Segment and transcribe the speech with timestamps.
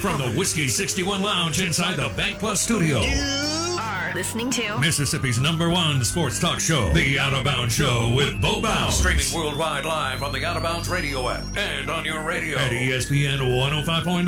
[0.00, 3.02] from the Whiskey 61 Lounge inside the Bank Plus studio.
[3.02, 8.10] You are listening to Mississippi's number one sports talk show, The Out of Bounds Show
[8.16, 8.96] with Bo Bounds.
[8.96, 12.72] Streaming worldwide live on the Out of Bounds radio app and on your radio at
[12.72, 14.24] ESPN 105.9.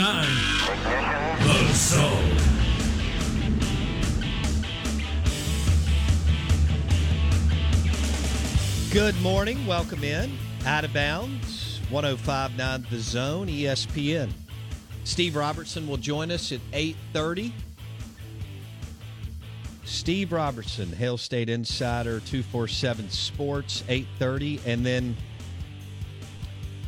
[1.43, 2.39] The Zone.
[8.93, 9.67] Good morning.
[9.67, 10.37] Welcome in.
[10.67, 14.31] Out of bounds, 1059 The Zone, ESPN.
[15.05, 17.53] Steve Robertson will join us at 830.
[19.85, 24.61] Steve Robertson, Hail State Insider, 247 Sports, 830.
[24.65, 25.17] And then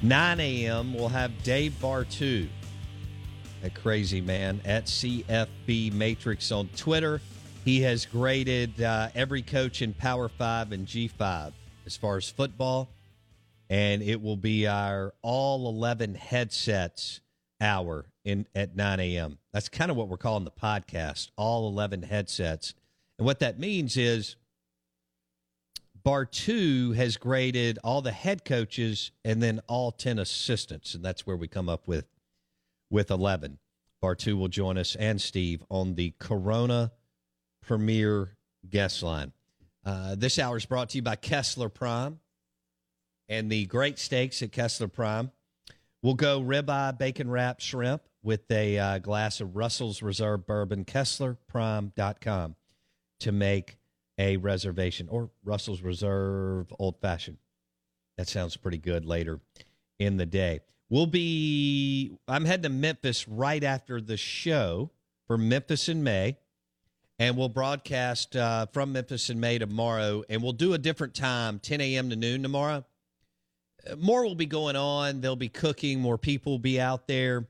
[0.03, 2.49] 9 a.m., we'll have Dave Bartoo,
[3.63, 7.21] that crazy man, at CFB Matrix on Twitter.
[7.65, 11.53] He has graded uh, every coach in Power 5 and G5
[11.87, 12.89] as far as football.
[13.71, 17.21] And it will be our all 11 headsets
[17.61, 19.39] hour in at 9 a.m.
[19.53, 22.75] That's kind of what we're calling the podcast, all 11 headsets.
[23.19, 24.37] And what that means is
[26.05, 30.95] Bartoo has graded all the head coaches and then all 10 assistants.
[30.95, 32.07] And that's where we come up with
[32.91, 33.59] with 11.
[34.03, 36.93] Bartoo will join us and Steve on the Corona
[37.63, 38.37] Premier
[38.69, 39.33] guest line.
[39.85, 42.21] Uh, this hour is brought to you by Kessler Prime
[43.29, 45.31] and the great steaks at Kessler Prime.
[46.03, 52.57] We'll go ribeye, bacon wrap, shrimp with a uh, glass of Russell's Reserve Bourbon, KesslerPrime.com
[53.21, 53.77] to make
[54.19, 57.39] a reservation or Russell's Reserve Old Fashioned.
[58.19, 59.41] That sounds pretty good later
[59.99, 60.61] in the day.
[60.89, 64.91] We'll be, I'm heading to Memphis right after the show
[65.27, 66.37] for Memphis in May
[67.19, 71.59] and we'll broadcast uh, from Memphis in May tomorrow, and we'll do a different time,
[71.61, 72.11] 10 a.m.
[72.11, 72.85] to noon tomorrow.
[73.89, 75.21] Uh, More will be going on.
[75.21, 76.01] They'll be cooking.
[76.01, 77.47] More people will be out there.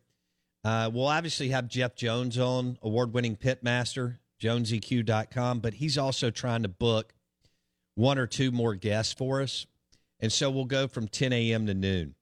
[0.64, 6.68] Uh, we'll obviously have Jeff Jones on, award-winning pitmaster, joneseq.com, but he's also trying to
[6.68, 7.14] book
[7.94, 9.66] one or two more guests for us.
[10.20, 11.66] And so we'll go from 10 a.m.
[11.66, 12.14] to noon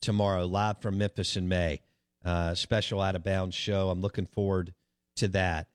[0.00, 1.80] tomorrow, live from Memphis in May.
[2.24, 3.90] Uh, special out of bounds show.
[3.90, 4.74] I'm looking forward
[5.16, 5.68] to that.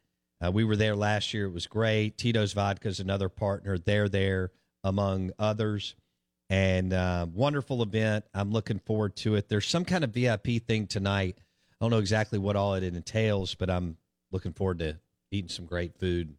[0.44, 1.46] Uh, we were there last year.
[1.46, 2.18] It was great.
[2.18, 3.78] Tito's Vodka is another partner.
[3.78, 4.52] They're there
[4.84, 5.96] among others.
[6.50, 8.26] And uh, wonderful event.
[8.34, 9.50] I'm looking forward to it.
[9.50, 11.40] There's some kind of VIP thing tonight.
[11.80, 13.98] I don't know exactly what all it entails, but I'm
[14.32, 14.98] looking forward to
[15.32, 16.36] eating some great food,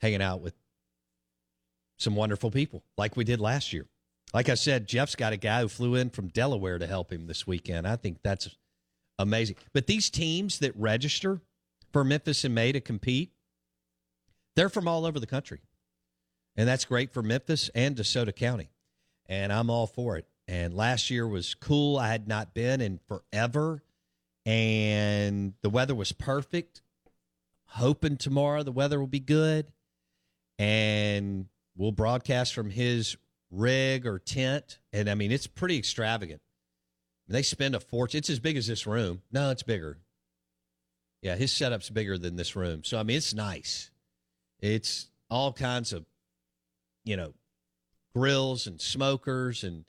[0.00, 0.54] hanging out with
[1.98, 3.86] some wonderful people like we did last year.
[4.34, 7.26] Like I said, Jeff's got a guy who flew in from Delaware to help him
[7.26, 7.86] this weekend.
[7.86, 8.48] I think that's
[9.18, 9.56] amazing.
[9.72, 11.40] But these teams that register
[11.92, 13.32] for Memphis in May to compete,
[14.54, 15.60] they're from all over the country.
[16.56, 18.70] And that's great for Memphis and DeSoto County.
[19.26, 20.26] And I'm all for it.
[20.48, 21.98] And last year was cool.
[21.98, 23.82] I had not been in forever.
[24.46, 26.80] And the weather was perfect.
[27.66, 29.66] Hoping tomorrow the weather will be good.
[30.58, 31.46] And
[31.76, 33.16] we'll broadcast from his
[33.50, 34.78] rig or tent.
[34.92, 36.40] And I mean, it's pretty extravagant.
[37.28, 38.18] They spend a fortune.
[38.18, 39.22] It's as big as this room.
[39.32, 39.98] No, it's bigger.
[41.22, 42.84] Yeah, his setup's bigger than this room.
[42.84, 43.90] So I mean, it's nice.
[44.60, 46.06] It's all kinds of,
[47.04, 47.34] you know,
[48.14, 49.84] grills and smokers and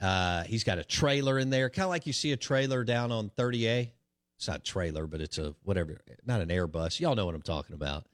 [0.00, 3.10] Uh, he's got a trailer in there, kind of like you see a trailer down
[3.10, 3.90] on 30A.
[4.36, 7.00] It's not trailer, but it's a whatever, not an Airbus.
[7.00, 8.06] Y'all know what I'm talking about.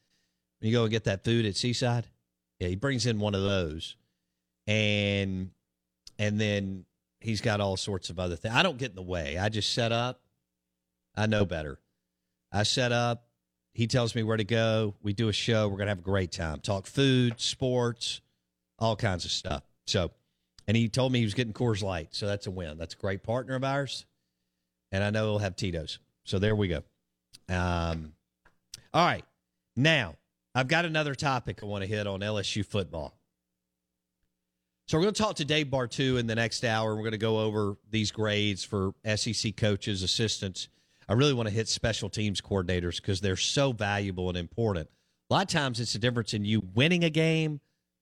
[0.60, 2.06] When you go and get that food at Seaside,
[2.58, 3.96] yeah, he brings in one of those,
[4.66, 5.50] and
[6.18, 6.86] and then
[7.20, 8.54] he's got all sorts of other things.
[8.54, 9.36] I don't get in the way.
[9.36, 10.22] I just set up.
[11.14, 11.78] I know better.
[12.50, 13.26] I set up.
[13.74, 14.94] He tells me where to go.
[15.02, 15.68] We do a show.
[15.68, 16.60] We're gonna have a great time.
[16.60, 18.20] Talk food, sports,
[18.78, 19.64] all kinds of stuff.
[19.86, 20.12] So,
[20.66, 22.78] and he told me he was getting Coors Light, so that's a win.
[22.78, 24.06] That's a great partner of ours,
[24.92, 25.98] and I know he'll have Tito's.
[26.24, 26.82] So there we go.
[27.48, 28.12] Um,
[28.92, 29.24] all right,
[29.76, 30.14] now
[30.54, 33.18] I've got another topic I want to hit on LSU football.
[34.86, 36.94] So we're going to talk to Dave Bartoo in the next hour.
[36.94, 40.68] We're going to go over these grades for SEC coaches, assistants.
[41.08, 44.88] I really want to hit special teams coordinators because they're so valuable and important.
[45.30, 47.60] A lot of times it's the difference in you winning a game,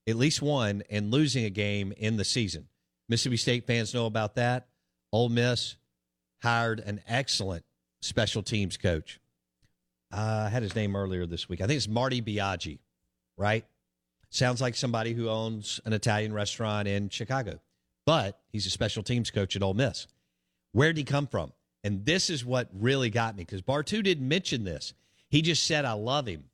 [0.08, 2.68] at least one, and losing a game in the season.
[3.08, 4.68] Mississippi State fans know about that.
[5.12, 5.76] Ole Miss
[6.42, 7.64] hired an excellent
[8.00, 9.20] special teams coach.
[10.12, 11.60] Uh, I had his name earlier this week.
[11.60, 12.78] I think it's Marty Biagi,
[13.36, 13.64] right?
[14.30, 17.60] Sounds like somebody who owns an Italian restaurant in Chicago,
[18.06, 20.06] but he's a special teams coach at Ole Miss.
[20.72, 21.52] Where did he come from?
[21.84, 24.94] And this is what really got me because Bartoo didn't mention this.
[25.28, 26.44] He just said, "I love him.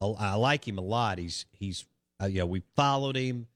[0.00, 1.18] I like him a lot.
[1.18, 1.86] He's he's
[2.22, 3.46] uh, you know we followed him.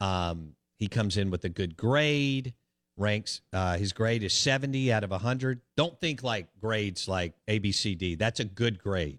[0.00, 2.54] Um, he comes in with a good grade
[2.96, 8.18] ranks uh, his grade is 70 out of 100 don't think like grades like abcd
[8.18, 9.18] that's a good grade.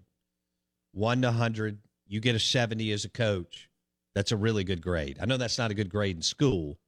[0.92, 3.70] 1 to 100 you get a 70 as a coach.
[4.14, 5.18] That's a really good grade.
[5.20, 6.78] I know that's not a good grade in school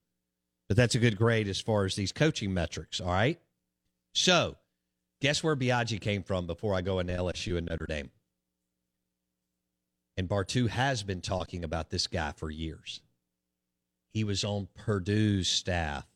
[0.69, 3.41] but that's a good grade as far as these coaching metrics all right?
[4.15, 4.57] So
[5.21, 8.11] guess where biagi came from before i go into lsu and notre dame
[10.17, 13.01] and bartoo has been talking about this guy for years
[14.17, 16.07] he was on purdue's staff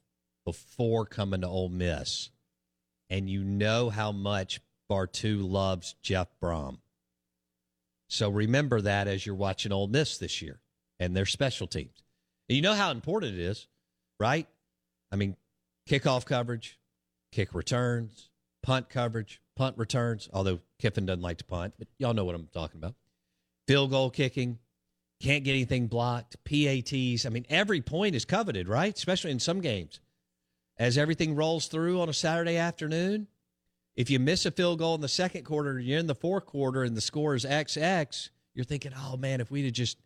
[0.47, 2.31] before coming to Ole Miss,
[3.11, 6.79] and you know how much Bartoo loves Jeff Brohm.
[8.09, 10.61] So remember that as you're watching Ole Miss this year
[10.99, 12.03] and their special teams.
[12.49, 13.69] And you know how important it is,
[14.19, 14.49] right?
[15.13, 15.37] I mean,
[15.87, 16.79] kickoff coverage,
[17.33, 18.31] kick returns,
[18.63, 22.49] punt coverage, punt returns, although Kiffin doesn't like to punt, but y'all know what I'm
[22.53, 22.95] talking about.
[23.71, 24.59] Field goal kicking,
[25.23, 27.25] can't get anything blocked, PATs.
[27.25, 28.93] I mean, every point is coveted, right?
[28.93, 30.01] Especially in some games
[30.77, 33.29] as everything rolls through on a Saturday afternoon.
[33.95, 36.83] If you miss a field goal in the second quarter, you're in the fourth quarter
[36.83, 39.99] and the score is XX, you're thinking, oh man, if we'd have just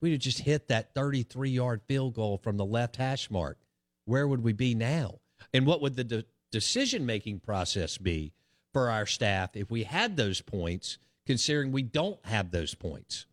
[0.00, 3.58] we'd have just hit that 33 yard field goal from the left hash mark,
[4.04, 5.18] where would we be now?
[5.52, 8.32] And what would the de- decision making process be
[8.72, 13.26] for our staff if we had those points, considering we don't have those points?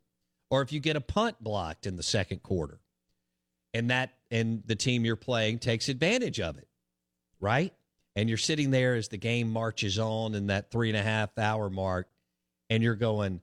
[0.52, 2.80] Or if you get a punt blocked in the second quarter
[3.74, 6.68] and that and the team you're playing takes advantage of it
[7.46, 7.74] right?
[8.16, 11.38] And you're sitting there as the game marches on in that three and a half
[11.38, 12.08] hour mark,
[12.70, 13.42] and you're going,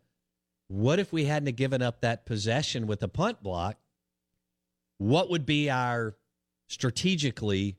[0.68, 3.76] what if we hadn't given up that possession with a punt block?
[4.98, 6.16] What would be our
[6.68, 7.76] strategically,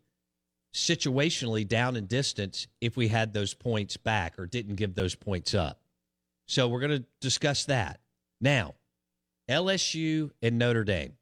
[0.74, 5.54] situationally down in distance if we had those points back or didn't give those points
[5.54, 5.82] up?
[6.46, 8.00] So we're going to discuss that.
[8.42, 8.76] Now,
[9.50, 11.14] LSU and Notre Dame.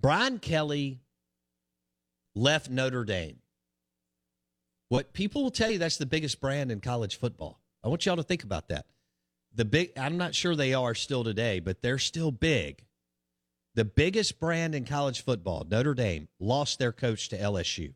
[0.00, 1.00] Brian Kelly
[2.34, 3.40] left Notre Dame
[4.90, 7.60] what people will tell you that's the biggest brand in college football.
[7.82, 8.86] I want y'all to think about that.
[9.54, 12.84] The big I'm not sure they are still today, but they're still big.
[13.76, 17.94] The biggest brand in college football, Notre Dame, lost their coach to LSU.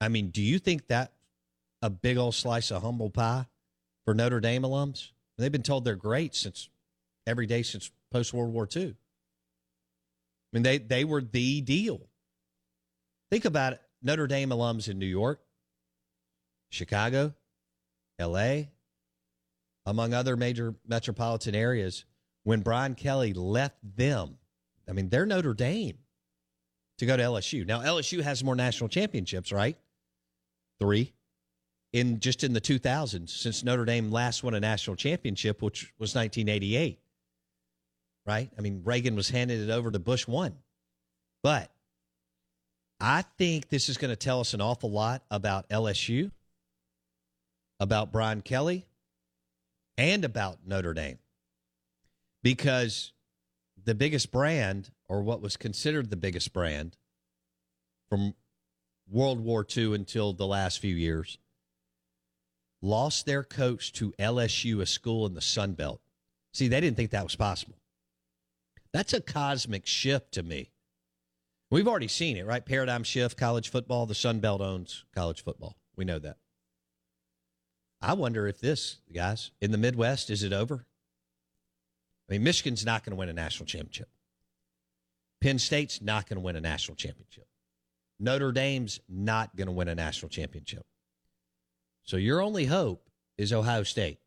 [0.00, 1.12] I mean, do you think that
[1.80, 3.46] a big old slice of humble pie
[4.04, 5.10] for Notre Dame alums?
[5.38, 6.68] They've been told they're great since
[7.26, 8.88] every day since post World War II.
[8.90, 8.96] I
[10.52, 12.08] mean, they they were the deal.
[13.30, 13.80] Think about it.
[14.02, 15.40] Notre Dame alums in New York,
[16.70, 17.34] Chicago,
[18.20, 18.64] LA,
[19.86, 22.04] among other major metropolitan areas,
[22.42, 24.38] when Brian Kelly left them,
[24.88, 25.98] I mean, they're Notre Dame
[26.98, 27.64] to go to LSU.
[27.66, 29.78] Now, LSU has more national championships, right?
[30.80, 31.12] Three
[31.92, 36.14] in just in the 2000s since Notre Dame last won a national championship, which was
[36.14, 36.98] 1988.
[38.24, 38.50] Right?
[38.56, 40.54] I mean, Reagan was handed it over to Bush one.
[41.42, 41.70] But
[43.00, 46.30] I think this is going to tell us an awful lot about LSU
[47.80, 48.86] about Brian Kelly
[49.98, 51.18] and about Notre Dame
[52.44, 53.12] because
[53.84, 56.96] the biggest brand, or what was considered the biggest brand
[58.08, 58.34] from
[59.10, 61.38] World War II until the last few years,
[62.82, 66.00] lost their coach to LSU, a school in the Sun Belt.
[66.52, 67.76] See, they didn't think that was possible.
[68.92, 70.70] That's a cosmic shift to me.
[71.70, 72.64] We've already seen it, right?
[72.64, 74.04] Paradigm shift, college football.
[74.04, 75.76] The Sun Belt owns college football.
[75.96, 76.36] We know that.
[78.02, 80.84] I wonder if this, guys, in the Midwest, is it over?
[82.28, 84.08] I mean, Michigan's not going to win a national championship.
[85.40, 87.46] Penn State's not going to win a national championship.
[88.20, 90.84] Notre Dame's not going to win a national championship.
[92.04, 94.18] So your only hope is Ohio State.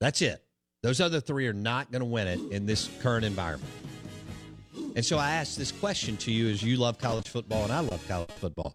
[0.00, 0.42] That's it.
[0.82, 3.72] Those other three are not going to win it in this current environment.
[4.94, 7.80] And so I ask this question to you as you love college football and I
[7.80, 8.74] love college football.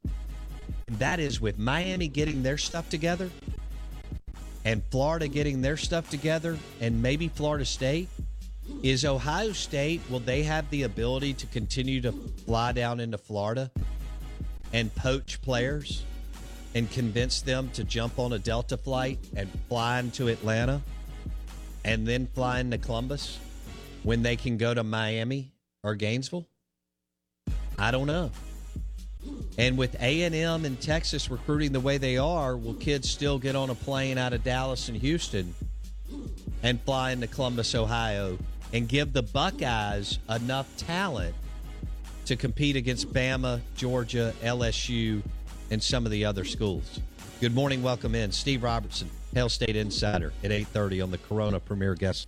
[0.87, 3.29] And that is with Miami getting their stuff together
[4.65, 8.09] and Florida getting their stuff together and maybe Florida State,
[8.83, 12.11] is Ohio State, will they have the ability to continue to
[12.45, 13.71] fly down into Florida
[14.73, 16.03] and poach players
[16.75, 20.81] and convince them to jump on a Delta flight and fly into Atlanta
[21.83, 23.39] and then fly into Columbus
[24.03, 25.51] when they can go to Miami
[25.83, 26.47] or Gainesville?
[27.77, 28.31] I don't know.
[29.57, 33.69] And with A&M and Texas recruiting the way they are, will kids still get on
[33.69, 35.53] a plane out of Dallas and Houston
[36.63, 38.37] and fly into Columbus, Ohio
[38.73, 41.35] and give the Buckeyes enough talent
[42.25, 45.21] to compete against Bama, Georgia, LSU,
[45.71, 46.99] and some of the other schools?
[47.39, 47.81] Good morning.
[47.81, 48.31] Welcome in.
[48.31, 52.27] Steve Robertson, Hail State Insider at 830 on the Corona Premier Guest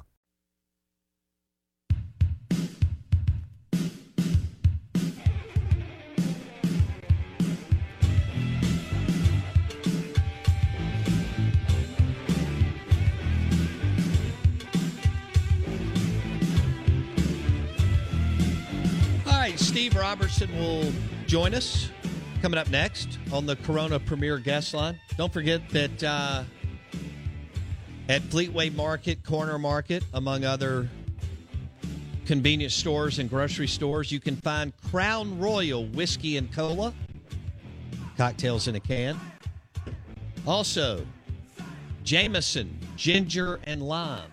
[19.81, 20.91] Steve Robertson will
[21.25, 21.89] join us
[22.43, 24.99] coming up next on the Corona Premier Guest Line.
[25.17, 26.43] Don't forget that uh,
[28.07, 30.87] at Fleetway Market, Corner Market, among other
[32.27, 36.93] convenience stores and grocery stores, you can find Crown Royal Whiskey and Cola,
[38.17, 39.19] cocktails in a can.
[40.45, 41.03] Also,
[42.03, 44.29] Jameson Ginger and Lime,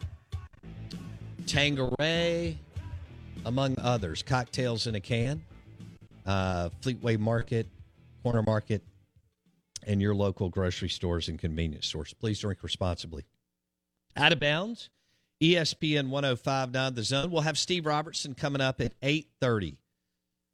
[1.47, 2.59] Tanqueray,
[3.45, 4.23] among others.
[4.23, 5.43] Cocktails in a can,
[6.27, 7.67] uh, Fleetway Market,
[8.23, 8.83] Corner Market,
[9.87, 12.15] and your local grocery stores and convenience stores.
[12.15, 13.25] Please drink responsibly.
[14.17, 14.91] Out of bounds,
[15.41, 17.31] ESPN 1059 The Zone.
[17.31, 19.79] We'll have Steve Robertson coming up at 830.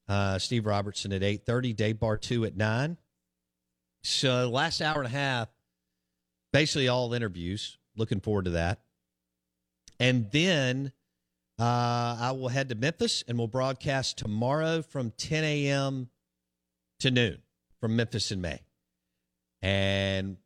[0.07, 2.99] Uh, Steve Robertson at 830, Dave two at 9.
[4.03, 5.49] So last hour and a half,
[6.53, 7.79] basically all interviews.
[7.97, 8.81] Looking forward to that.
[9.99, 10.93] And then
[11.59, 16.09] uh, I will head to Memphis and we'll broadcast tomorrow from 10 a.m.
[17.01, 17.39] to noon
[17.81, 18.61] from Memphis in May.
[19.63, 20.37] And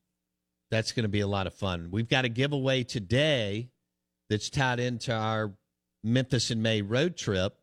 [0.70, 1.88] that's going to be a lot of fun.
[1.90, 3.70] We've got a giveaway today
[4.28, 5.54] that's tied into our
[6.04, 7.56] Memphis in May road trip.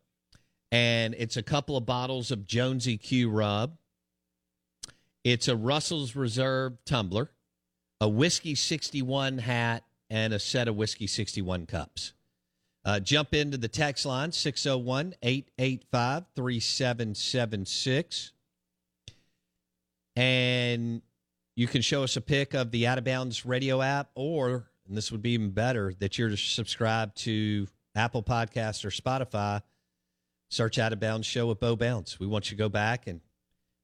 [0.72, 3.76] And it's a couple of bottles of Jonesy Q rub.
[5.22, 7.30] It's a Russell's Reserve tumbler,
[8.00, 12.12] a Whiskey 61 hat, and a set of Whiskey 61 cups.
[12.86, 18.32] Uh, jump into the text line 601 885 3776.
[20.14, 21.02] And
[21.56, 24.96] you can show us a pic of the Out of Bounds radio app, or, and
[24.96, 27.66] this would be even better, that you're subscribed to
[27.96, 29.62] Apple Podcast or Spotify.
[30.48, 32.20] Search Out of Bounds Show with Bo Bounds.
[32.20, 33.20] We want you to go back and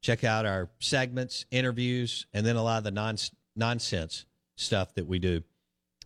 [0.00, 3.16] check out our segments, interviews, and then a lot of the non-
[3.56, 5.42] nonsense stuff that we do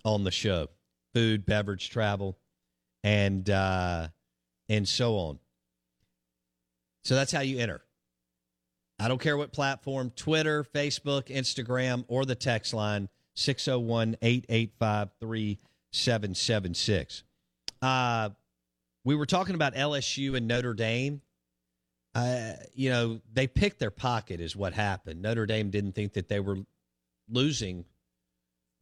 [0.02, 0.68] on the show
[1.12, 2.38] food, beverage, travel
[3.06, 4.08] and uh,
[4.68, 5.38] and so on.
[7.04, 7.80] So that's how you enter.
[8.98, 17.22] I don't care what platform Twitter, Facebook, Instagram, or the text line 601 885 3776.
[17.80, 18.30] Uh,
[19.04, 21.22] we were talking about LSU and Notre Dame.
[22.12, 25.22] Uh, you know, they picked their pocket, is what happened.
[25.22, 26.58] Notre Dame didn't think that they were
[27.28, 27.84] losing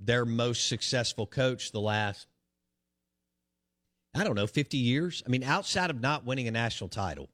[0.00, 2.26] their most successful coach the last,
[4.14, 5.22] I don't know, 50 years.
[5.26, 7.28] I mean, outside of not winning a national title,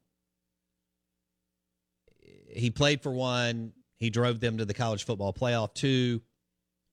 [2.49, 3.73] he played for one.
[3.97, 6.21] He drove them to the college football playoff two.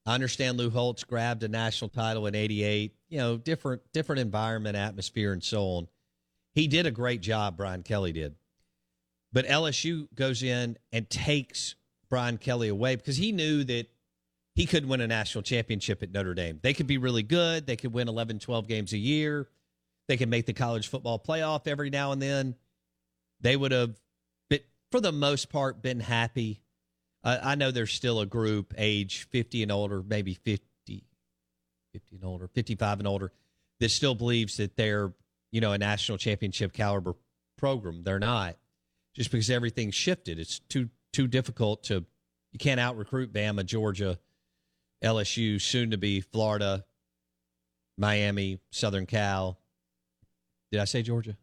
[0.05, 2.95] I understand Lou Holtz grabbed a national title in '88.
[3.09, 5.89] You know, different different environment, atmosphere, and so on.
[6.55, 7.57] He did a great job.
[7.57, 8.35] Brian Kelly did,
[9.33, 11.77] but LSU goes in and takes
[12.09, 13.87] Brian Kelly away because he knew that
[14.55, 16.59] he could win a national championship at Notre Dame.
[16.63, 17.67] They could be really good.
[17.67, 19.49] They could win 11, 12 games a year.
[20.09, 22.57] They can make the college football playoff every now and then.
[23.41, 23.95] They would have,
[24.51, 24.61] been,
[24.91, 26.63] for the most part, been happy
[27.25, 31.05] uh, I know there's still a group age 50 and older, maybe 50,
[31.93, 33.33] 50 and older, 55 and older,
[33.81, 35.13] that still believes that they're,
[35.51, 37.15] you know, a national championship caliber
[37.57, 38.03] program.
[38.05, 38.57] They're not,
[39.15, 40.39] just because everything's shifted.
[40.39, 42.05] It's too too difficult to.
[42.53, 44.19] You can't out recruit Bama, Georgia,
[45.05, 46.87] LSU, soon to be Florida,
[47.99, 49.59] Miami, Southern Cal.
[50.71, 51.37] Did I say Georgia?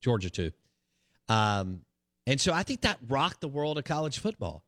[0.00, 0.52] Georgia too.
[1.28, 1.82] Um,
[2.26, 4.64] and so I think that rocked the world of college football.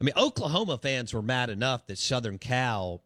[0.00, 3.02] I mean, Oklahoma fans were mad enough that Southern Cal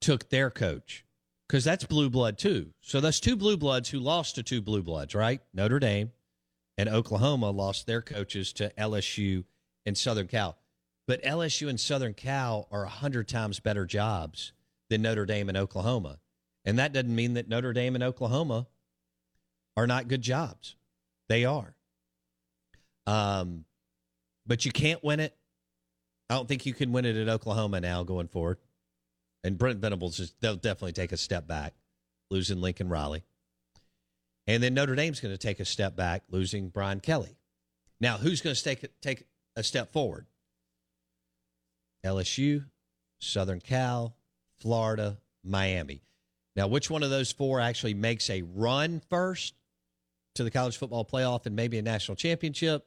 [0.00, 1.04] took their coach
[1.48, 2.70] because that's blue blood too.
[2.80, 5.40] So that's two blue bloods who lost to two blue bloods, right?
[5.52, 6.12] Notre Dame
[6.78, 9.44] and Oklahoma lost their coaches to LSU
[9.84, 10.56] and Southern Cal.
[11.06, 14.52] But LSU and Southern Cal are a hundred times better jobs
[14.88, 16.20] than Notre Dame and Oklahoma.
[16.64, 18.68] And that doesn't mean that Notre Dame and Oklahoma
[19.76, 20.76] are not good jobs.
[21.28, 21.74] They are.
[23.06, 23.64] Um,
[24.46, 25.36] but you can't win it
[26.32, 28.56] I don't think you can win it at Oklahoma now going forward.
[29.44, 31.74] And Brent Venables they'll definitely take a step back,
[32.30, 33.22] losing Lincoln Riley.
[34.46, 37.36] And then Notre Dame's going to take a step back, losing Brian Kelly.
[38.00, 39.26] Now, who's going to take take
[39.56, 40.24] a step forward?
[42.02, 42.64] LSU,
[43.20, 44.16] Southern Cal,
[44.58, 46.00] Florida, Miami.
[46.56, 49.52] Now, which one of those four actually makes a run first
[50.34, 52.86] to the college football playoff and maybe a national championship?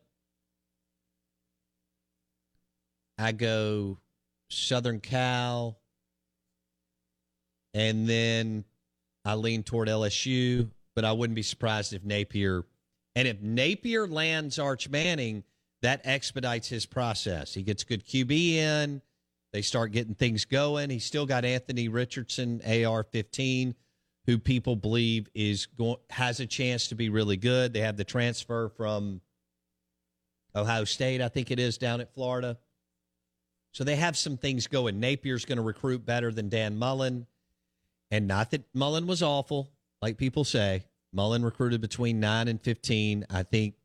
[3.17, 3.97] I go
[4.49, 5.77] Southern Cal,
[7.73, 8.65] and then
[9.23, 12.63] I lean toward LSU, but I wouldn't be surprised if Napier,
[13.15, 15.43] and if Napier lands Arch Manning,
[15.81, 17.53] that expedites his process.
[17.53, 19.01] He gets good QB in,
[19.53, 20.89] they start getting things going.
[20.89, 23.75] He's still got Anthony Richardson, AR 15,
[24.25, 27.73] who people believe is going has a chance to be really good.
[27.73, 29.21] They have the transfer from
[30.55, 32.57] Ohio State, I think it is, down at Florida.
[33.71, 34.99] So they have some things going.
[34.99, 37.27] Napier's going to recruit better than Dan Mullen.
[38.09, 39.69] And not that Mullen was awful,
[40.01, 40.85] like people say.
[41.11, 43.25] Mullen recruited between 9 and 15.
[43.29, 43.75] I think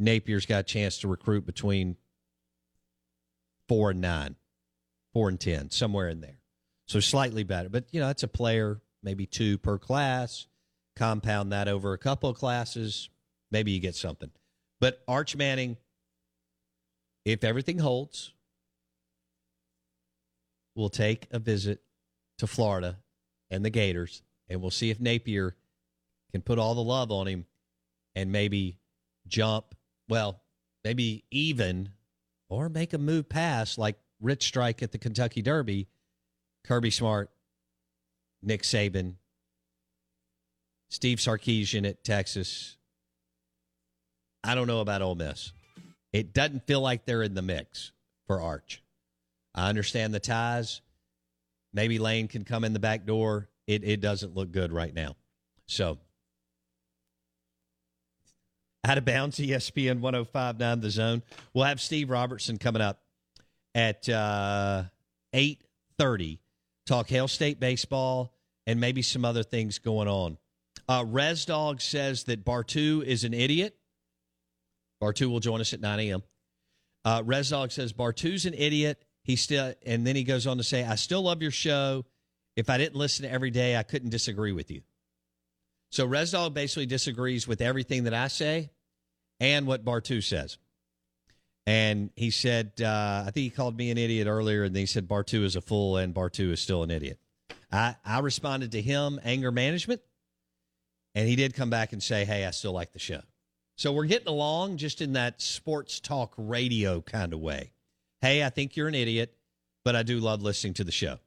[0.00, 1.96] Napier's got a chance to recruit between
[3.68, 4.36] 4 and 9,
[5.12, 6.40] 4 and 10, somewhere in there.
[6.86, 7.68] So slightly better.
[7.68, 10.48] But, you know, it's a player, maybe two per class.
[10.96, 13.08] Compound that over a couple of classes.
[13.50, 14.30] Maybe you get something.
[14.80, 15.76] But Arch Manning,
[17.24, 18.32] if everything holds,
[20.74, 21.80] we'll take a visit
[22.38, 22.98] to Florida
[23.48, 25.54] and the Gators, and we'll see if Napier
[26.32, 27.46] can put all the love on him
[28.14, 28.78] and maybe
[29.28, 29.74] jump,
[30.08, 30.42] well,
[30.84, 31.90] maybe even
[32.48, 35.88] or make a move past like Rich Strike at the Kentucky Derby,
[36.64, 37.30] Kirby Smart,
[38.46, 39.14] Nick Saban,
[40.88, 42.76] Steve Sarkisian at Texas.
[44.44, 45.52] I don't know about Ole Miss.
[46.12, 47.90] It doesn't feel like they're in the mix
[48.28, 48.82] for Arch.
[49.52, 50.80] I understand the ties.
[51.74, 53.48] Maybe Lane can come in the back door.
[53.66, 55.16] It it doesn't look good right now.
[55.66, 55.98] So
[58.84, 61.22] out of bounds, ESPN 1059 the zone.
[61.52, 63.02] We'll have Steve Robertson coming up
[63.74, 64.84] at uh,
[65.32, 66.38] 830.
[66.86, 68.35] Talk Hail State baseball
[68.66, 70.38] and maybe some other things going on.
[70.88, 71.04] Uh,
[71.78, 73.76] says that Bartoo is an idiot.
[75.02, 76.22] Bartoo will join us at 9 a.m.
[77.04, 77.22] Uh,
[77.68, 81.22] says Bartoo's an idiot he still, and then he goes on to say, I still
[81.22, 82.04] love your show.
[82.54, 84.82] If I didn't listen every day, I couldn't disagree with you.
[85.90, 88.70] So Resdog basically disagrees with everything that I say
[89.40, 90.58] and what Bartoo says.
[91.66, 94.86] And he said, uh, I think he called me an idiot earlier, and then he
[94.86, 97.18] said Bartoo is a fool and Bartoo is still an idiot.
[97.76, 100.00] I, I responded to him, anger management,
[101.14, 103.20] and he did come back and say, Hey, I still like the show.
[103.76, 107.72] So we're getting along just in that sports talk radio kind of way
[108.20, 109.36] hey, I think you're an idiot,
[109.84, 111.18] but I do love listening to the show.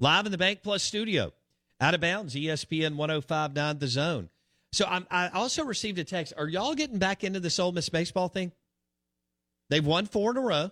[0.00, 1.32] Live in the Bank Plus studio,
[1.80, 4.28] out of bounds, ESPN 1059 The Zone.
[4.72, 6.34] So I'm, I also received a text.
[6.36, 8.52] Are y'all getting back into this Ole Miss baseball thing?
[9.70, 10.70] They've won four in a row.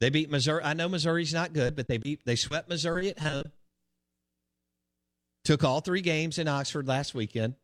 [0.00, 0.62] They beat Missouri.
[0.64, 3.44] I know Missouri's not good, but they beat they swept Missouri at home.
[5.46, 7.54] Took all three games in Oxford last weekend.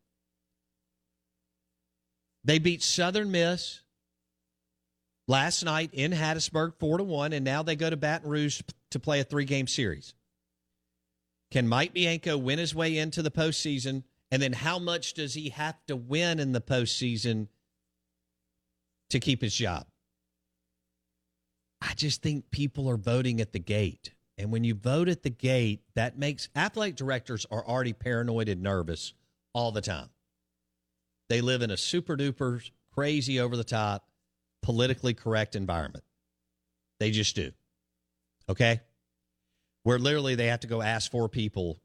[2.45, 3.81] They beat Southern Miss
[5.27, 8.61] last night in Hattiesburg, four to one, and now they go to Baton Rouge
[8.93, 10.15] to play a three game series.
[11.51, 14.05] Can Mike Bianco win his way into the postseason?
[14.31, 17.49] And then how much does he have to win in the postseason
[19.11, 19.89] to keep his job?
[21.81, 24.13] I just think people are voting at the gate.
[24.39, 28.63] And when you vote at the gate, that makes athletic directors are already paranoid and
[28.63, 29.15] nervous
[29.53, 30.09] all the time.
[31.29, 34.09] They live in a super duper, crazy, over the top,
[34.63, 36.05] politically correct environment.
[36.99, 37.53] They just do.
[38.49, 38.81] Okay?
[39.83, 41.79] Where literally they have to go ask four people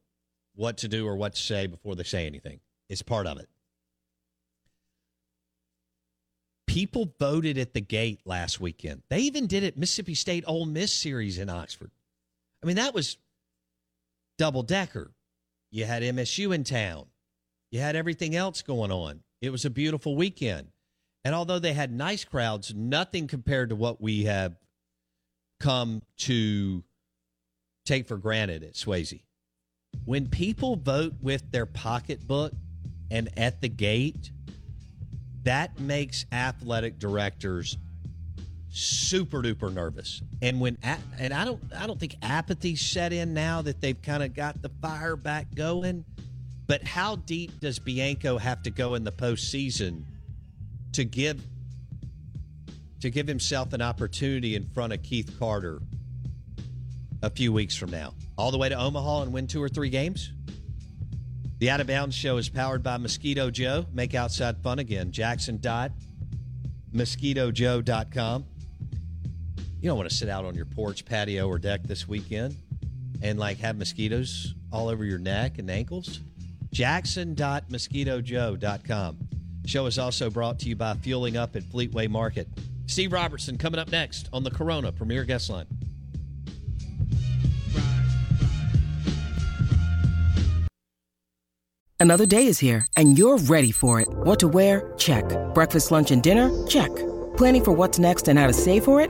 [0.56, 2.60] what to do or what to say before they say anything.
[2.90, 3.50] It's part of it.
[6.78, 9.02] people voted at the gate last weekend.
[9.10, 11.90] They even did it Mississippi State Ole Miss series in Oxford.
[12.64, 13.18] I mean, that was
[14.38, 15.12] double decker.
[15.72, 17.08] You had MSU in town.
[17.72, 19.22] You had everything else going on.
[19.42, 20.70] It was a beautiful weekend.
[21.26, 24.56] And although they had nice crowds, nothing compared to what we have
[25.60, 26.84] come to
[27.86, 29.22] take for granted at Swayze.
[30.06, 32.54] When people vote with their pocketbook
[33.12, 34.32] and at the gate,
[35.44, 37.78] that makes athletic directors
[38.70, 40.22] super duper nervous.
[40.42, 40.78] And when
[41.18, 44.62] and I don't I don't think apathy set in now that they've kind of got
[44.62, 46.06] the fire back going.
[46.68, 50.04] But how deep does Bianco have to go in the postseason
[50.94, 51.42] to give
[53.02, 55.80] to give himself an opportunity in front of Keith Carter
[57.22, 58.14] a few weeks from now?
[58.38, 60.34] All the way to Omaha and win two or three games?
[61.60, 63.86] The Out of Bounds show is powered by Mosquito Joe.
[63.92, 65.12] Make outside fun again.
[65.12, 65.92] Jackson dot
[66.94, 68.46] mosquitojoe.com.
[69.80, 72.56] You don't want to sit out on your porch, patio, or deck this weekend
[73.22, 76.22] and like have mosquitoes all over your neck and ankles.
[76.72, 79.18] Jackson.mosquitojoe.com.
[79.66, 82.50] Show is also brought to you by Fueling Up at Fleetway Market.
[82.86, 85.66] Steve Robertson coming up next on the Corona Premier Guest Line.
[92.00, 94.08] Another day is here, and you're ready for it.
[94.10, 94.94] What to wear?
[94.98, 95.26] Check.
[95.54, 96.68] Breakfast, lunch, and dinner?
[96.68, 96.92] Check.
[97.36, 99.10] Planning for what's next and how to save for it?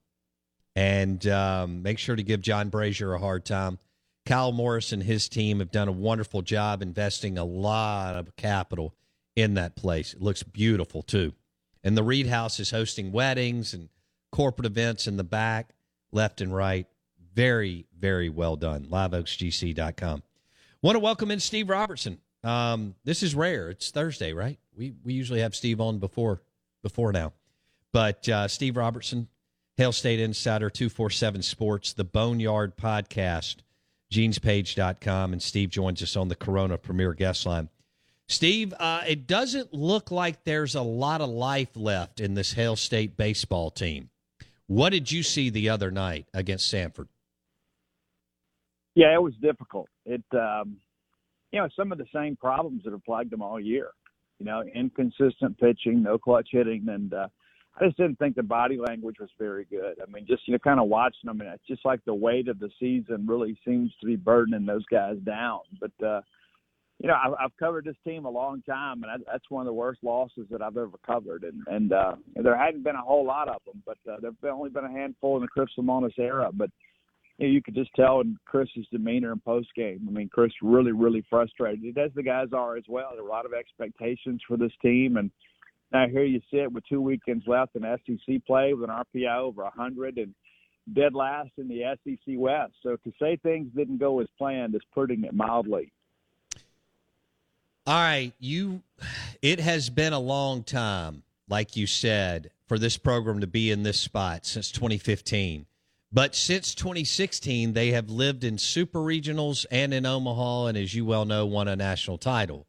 [0.75, 3.79] And um, make sure to give John Brazier a hard time.
[4.27, 8.93] Kyle Morris and his team have done a wonderful job investing a lot of capital
[9.35, 10.13] in that place.
[10.13, 11.33] It looks beautiful, too.
[11.83, 13.89] And the Reed House is hosting weddings and
[14.31, 15.71] corporate events in the back,
[16.11, 16.85] left and right.
[17.33, 18.85] Very, very well done.
[18.85, 20.21] LiveOaksGC.com.
[20.83, 22.19] Want to welcome in Steve Robertson.
[22.43, 23.69] Um, this is rare.
[23.69, 24.59] It's Thursday, right?
[24.75, 26.41] We we usually have Steve on before
[26.81, 27.33] before now,
[27.91, 29.27] but uh, Steve Robertson,
[29.77, 33.57] Hail State Insider, two four seven Sports, the Boneyard Podcast,
[34.11, 37.69] GenesPage.com, and Steve joins us on the Corona Premier Guest Line.
[38.27, 42.75] Steve, uh, it doesn't look like there's a lot of life left in this Hail
[42.75, 44.09] State baseball team.
[44.67, 47.09] What did you see the other night against Samford?
[48.95, 49.89] Yeah, it was difficult.
[50.05, 50.77] It, um,
[51.51, 53.91] you know, some of the same problems that have plagued them all year.
[54.39, 57.27] You know, inconsistent pitching, no clutch hitting, and uh,
[57.79, 59.95] I just didn't think the body language was very good.
[60.01, 62.47] I mean, just you know, kind of watching them, and it's just like the weight
[62.47, 65.59] of the season really seems to be burdening those guys down.
[65.79, 66.21] But uh,
[66.99, 69.67] you know, I've, I've covered this team a long time, and I, that's one of
[69.67, 71.43] the worst losses that I've ever covered.
[71.43, 74.69] And and uh, there hadn't been a whole lot of them, but uh, there've only
[74.69, 76.49] been a handful in the Chris Lemonis era.
[76.51, 76.71] But
[77.41, 80.05] you, know, you could just tell in Chris's demeanor in post game.
[80.07, 83.11] I mean, Chris really, really frustrated, as the guys are as well.
[83.13, 85.31] There are a lot of expectations for this team, and
[85.91, 89.63] now here you sit with two weekends left in SEC play with an RPI over
[89.63, 90.33] 100 and
[90.93, 92.73] dead last in the SEC West.
[92.83, 95.91] So to say things didn't go as planned is putting it mildly.
[97.87, 98.83] All right, you.
[99.41, 103.83] It has been a long time, like you said, for this program to be in
[103.83, 105.65] this spot since 2015.
[106.13, 111.05] But since 2016, they have lived in super regionals and in Omaha, and as you
[111.05, 112.67] well know, won a national title.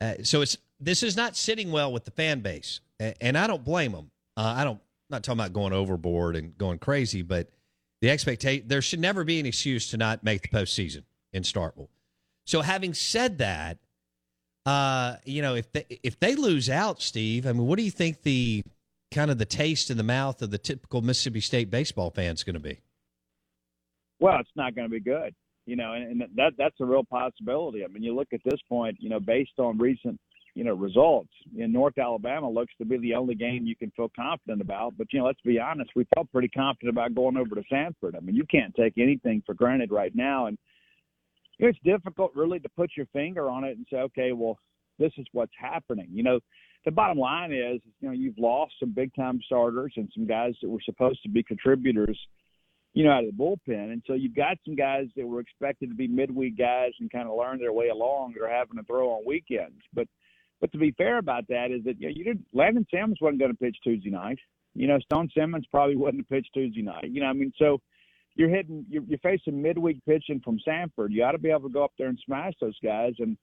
[0.00, 3.64] Uh, so it's this is not sitting well with the fan base, and I don't
[3.64, 4.10] blame them.
[4.36, 4.76] Uh, I don't.
[4.76, 7.48] I'm not talking about going overboard and going crazy, but
[8.00, 11.88] the expectation there should never be an excuse to not make the postseason in Starkville.
[12.44, 13.78] So having said that,
[14.66, 17.90] uh, you know, if they if they lose out, Steve, I mean, what do you
[17.92, 18.64] think the
[19.12, 22.42] kind of the taste in the mouth of the typical Mississippi State baseball fan is
[22.42, 22.80] going to be?
[24.18, 25.34] Well, it's not going to be good,
[25.66, 27.84] you know, and, and that that's a real possibility.
[27.84, 30.18] I mean, you look at this point, you know, based on recent
[30.54, 34.10] you know results in North Alabama looks to be the only game you can feel
[34.14, 34.96] confident about.
[34.96, 38.16] But you know, let's be honest, we felt pretty confident about going over to Samford.
[38.16, 40.58] I mean, you can't take anything for granted right now, and
[41.58, 44.58] it's difficult really to put your finger on it and say, okay, well,
[45.02, 46.08] this is what's happening.
[46.12, 46.40] You know,
[46.84, 50.54] the bottom line is, you know, you've lost some big time starters and some guys
[50.62, 52.18] that were supposed to be contributors,
[52.94, 53.92] you know, out of the bullpen.
[53.92, 57.28] And so you've got some guys that were expected to be midweek guys and kind
[57.28, 59.82] of learn their way along that are having to throw on weekends.
[59.92, 60.08] But
[60.60, 63.40] but to be fair about that is that you, know, you didn't Landon Simmons wasn't
[63.40, 64.38] going to pitch Tuesday night.
[64.74, 67.10] You know, Stone Simmons probably wasn't to pitch Tuesday night.
[67.10, 67.80] You know, I mean, so
[68.34, 71.10] you're hitting you're, you're facing midweek pitching from Samford.
[71.10, 73.12] You ought to be able to go up there and smash those guys.
[73.18, 73.36] And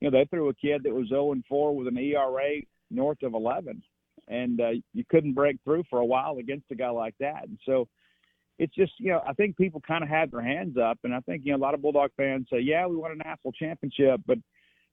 [0.00, 3.22] you know, they threw a kid that was 0 and 4 with an ERA north
[3.22, 3.82] of 11,
[4.28, 7.44] and uh, you couldn't break through for a while against a guy like that.
[7.44, 7.88] And so
[8.58, 11.20] it's just you know I think people kind of had their hands up, and I
[11.20, 14.20] think you know a lot of Bulldog fans say, yeah, we won a national championship,
[14.26, 14.38] but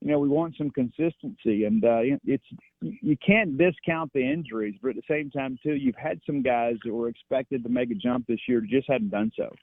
[0.02, 2.44] you know we want some consistency, and uh, it's
[2.82, 6.76] you can't discount the injuries, but at the same time too, you've had some guys
[6.84, 9.54] that were expected to make a jump this year just hadn't done so.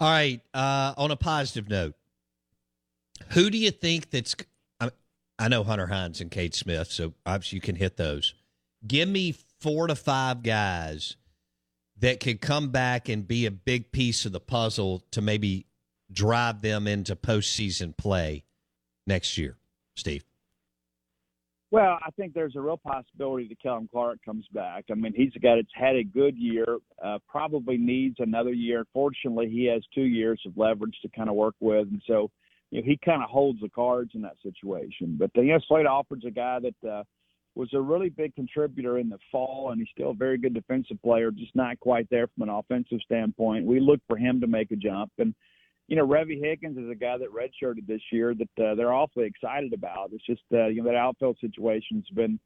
[0.00, 0.40] All right.
[0.54, 1.94] Uh, on a positive note,
[3.30, 4.34] who do you think that's
[5.38, 8.34] I know Hunter Hines and Cade Smith, so obviously you can hit those.
[8.86, 11.16] Give me four to five guys
[12.00, 15.66] that could come back and be a big piece of the puzzle to maybe
[16.10, 18.44] drive them into postseason play
[19.06, 19.56] next year,
[19.94, 20.24] Steve.
[21.70, 24.86] Well, I think there's a real possibility that Kellen Clark comes back.
[24.90, 28.86] I mean, he's a guy that's had a good year, uh, probably needs another year.
[28.92, 32.30] Fortunately, he has two years of leverage to kind of work with, and so
[32.70, 35.16] you know, he kind of holds the cards in that situation.
[35.18, 37.02] But you know, Slade Alford's a guy that uh,
[37.54, 41.00] was a really big contributor in the fall, and he's still a very good defensive
[41.02, 43.64] player, just not quite there from an offensive standpoint.
[43.64, 45.34] We look for him to make a jump, and
[45.88, 49.24] you know, Revy Higgins is a guy that redshirted this year that uh, they're awfully
[49.24, 50.10] excited about.
[50.12, 52.38] It's just uh, you know that outfield situation's been.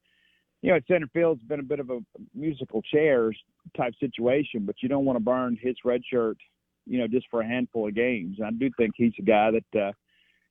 [0.62, 1.98] You know, at center field's been a bit of a
[2.36, 3.36] musical chairs
[3.76, 6.36] type situation, but you don't want to burn his red shirt,
[6.86, 8.36] you know, just for a handful of games.
[8.38, 9.90] And I do think he's a guy that uh,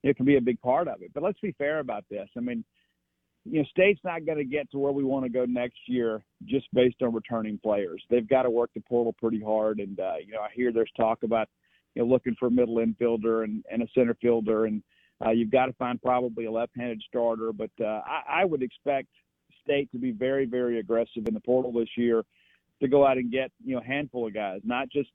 [0.04, 1.12] it can be a big part of it.
[1.14, 2.28] But let's be fair about this.
[2.36, 2.64] I mean,
[3.46, 6.24] you know, state's not going to get to where we want to go next year
[6.46, 8.04] just based on returning players.
[8.10, 10.92] They've got to work the portal pretty hard, and uh, you know, I hear there's
[10.96, 11.48] talk about
[11.96, 14.84] you know looking for a middle infielder and, and a center fielder, and
[15.26, 17.52] uh, you've got to find probably a left-handed starter.
[17.52, 19.08] But uh, I, I would expect
[19.64, 22.24] state to be very, very aggressive in the portal this year
[22.82, 25.10] to go out and get you know a handful of guys, not just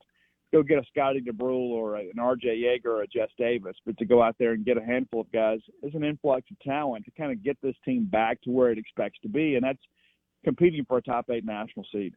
[0.56, 2.48] go get a Scotty DeBrule or an R.J.
[2.48, 5.30] Yeager or a Jess Davis, but to go out there and get a handful of
[5.32, 8.70] guys is an influx of talent to kind of get this team back to where
[8.70, 9.82] it expects to be, and that's
[10.44, 12.14] competing for a top eight national seed.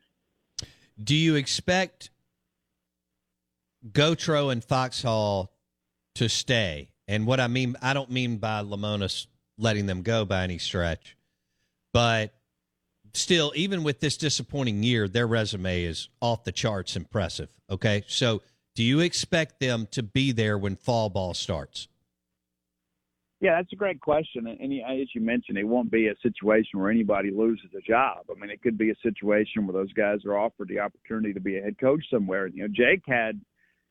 [1.02, 2.12] Do you expect
[3.92, 5.52] Gautreau and Foxhall
[6.16, 6.92] to stay?
[7.08, 11.18] And what I mean, I don't mean by Lemonis letting them go by any stretch,
[11.94, 12.34] but
[13.14, 17.50] still, even with this disappointing year, their resume is off the charts impressive.
[17.70, 18.04] Okay.
[18.08, 18.42] So
[18.76, 21.88] do you expect them to be there when fall ball starts?
[23.42, 24.48] Yeah, that's a great question.
[24.48, 28.26] And as you mentioned, it won't be a situation where anybody loses a job.
[28.30, 31.40] I mean, it could be a situation where those guys are offered the opportunity to
[31.40, 32.48] be a head coach somewhere.
[32.48, 33.40] You know, Jake had,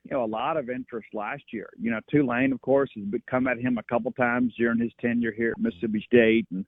[0.05, 1.71] you know, a lot of interest last year.
[1.81, 5.33] You know, Tulane, of course, has come at him a couple times during his tenure
[5.33, 6.67] here at Mississippi State, and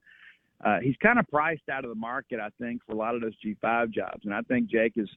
[0.65, 3.23] uh, he's kind of priced out of the market, I think, for a lot of
[3.23, 4.25] those G5 jobs.
[4.25, 5.09] And I think Jake is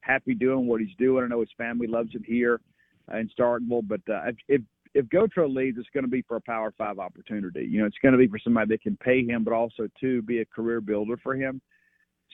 [0.00, 1.24] happy doing what he's doing.
[1.24, 2.60] I know his family loves it here
[3.12, 4.62] uh, in Starkville, but uh, if
[4.94, 7.66] if Gautreau leaves, it's going to be for a Power Five opportunity.
[7.70, 10.22] You know, it's going to be for somebody that can pay him, but also to
[10.22, 11.60] be a career builder for him.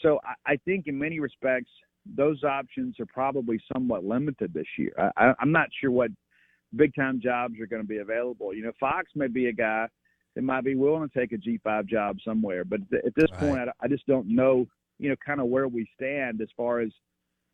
[0.02, 1.70] So I, I think in many respects,
[2.06, 4.92] those options are probably somewhat limited this year.
[5.16, 6.10] I, I'm not sure what
[6.76, 8.54] big time jobs are going to be available.
[8.54, 9.88] You know, Fox may be a guy
[10.34, 13.40] that might be willing to take a G5 job somewhere, but at this right.
[13.40, 14.66] point, I, I just don't know,
[14.98, 16.90] you know, kind of where we stand as far as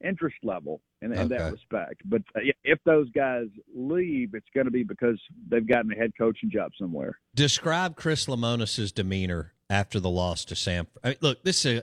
[0.03, 1.37] interest level in, in okay.
[1.37, 2.03] that respect.
[2.05, 6.12] But uh, if those guys leave, it's going to be because they've gotten a head
[6.16, 7.19] coaching job somewhere.
[7.35, 10.99] Describe Chris Lemonis's demeanor after the loss to Samford.
[11.05, 11.83] I mean, look, this is a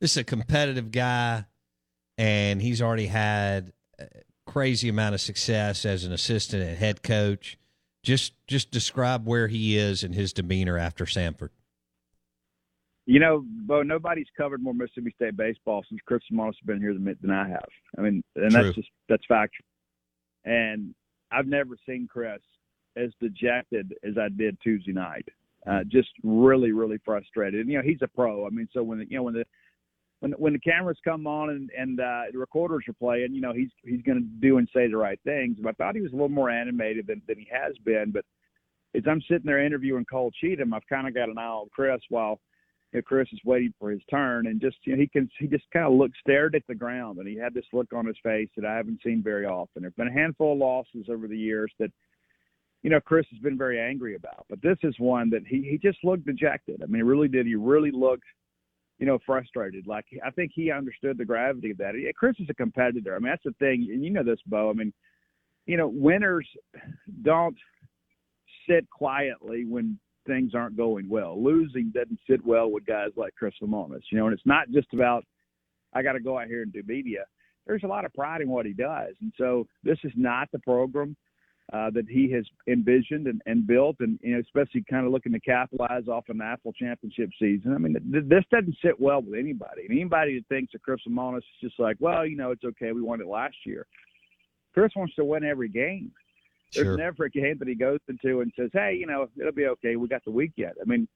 [0.00, 1.44] this is a competitive guy,
[2.18, 4.06] and he's already had a
[4.46, 7.58] crazy amount of success as an assistant and head coach.
[8.02, 11.50] Just just describe where he is and his demeanor after Samford.
[13.06, 16.94] You know, Bo, nobody's covered more Mississippi State baseball since Chris Lemonis has been here
[16.94, 17.68] than, than I have.
[17.98, 18.62] I mean, and True.
[18.62, 19.66] that's just that's factual.
[20.44, 20.94] And
[21.30, 22.40] I've never seen Chris
[22.96, 25.26] as dejected as I did Tuesday night.
[25.68, 27.60] Uh, just really, really frustrated.
[27.60, 28.46] And, you know, he's a pro.
[28.46, 29.44] I mean, so when the, you know when the
[30.22, 33.52] when when the cameras come on and and uh, the recorders are playing, you know,
[33.52, 35.56] he's he's going to do and say the right things.
[35.60, 38.12] But I thought he was a little more animated than than he has been.
[38.12, 38.24] But
[38.94, 42.00] as I'm sitting there interviewing Cole Cheatham, I've kind of got an eye on Chris
[42.08, 42.38] while
[42.92, 45.48] you know, Chris is waiting for his turn, and just you know, he can he
[45.48, 48.16] just kind of looked stared at the ground, and he had this look on his
[48.22, 49.82] face that I haven't seen very often.
[49.82, 51.90] There've been a handful of losses over the years that
[52.84, 55.78] you know Chris has been very angry about, but this is one that he he
[55.82, 56.80] just looked dejected.
[56.80, 57.44] I mean, he really did.
[57.44, 58.22] He really looked
[59.02, 59.88] you know frustrated.
[59.88, 61.94] Like I think he understood the gravity of that.
[62.16, 63.16] Chris is a competitor.
[63.16, 64.70] I mean, that's the thing, and you know this, Bo.
[64.70, 64.92] I mean,
[65.66, 66.46] you know, winners
[67.22, 67.56] don't
[68.68, 71.42] sit quietly when things aren't going well.
[71.42, 74.86] Losing doesn't sit well with guys like Chris Lemonis, you know, and it's not just
[74.92, 75.24] about
[75.92, 77.24] I got to go out here and do media.
[77.66, 80.60] There's a lot of pride in what he does, and so this is not the
[80.60, 81.16] program
[81.72, 85.32] uh, that he has envisioned and, and built, and you know, especially kind of looking
[85.32, 87.74] to capitalize off a national championship season.
[87.74, 89.82] I mean, th- this doesn't sit well with anybody.
[89.88, 92.92] And anybody that thinks that Chris Lemonis is just like, well, you know, it's okay,
[92.92, 93.86] we won it last year.
[94.74, 96.10] Chris wants to win every game.
[96.74, 96.96] There's sure.
[96.96, 99.96] never a game that he goes into and says, "Hey, you know, it'll be okay.
[99.96, 101.06] We got the week yet." I mean,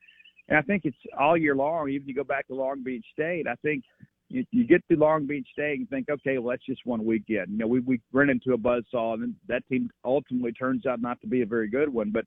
[0.49, 1.89] and I think it's all year long.
[1.89, 3.83] Even you go back to Long Beach State, I think
[4.29, 7.49] you, you get to Long Beach State and think, okay, well, that's just one weekend.
[7.51, 11.21] You know, we we run into a buzzsaw, and that team ultimately turns out not
[11.21, 12.11] to be a very good one.
[12.11, 12.25] But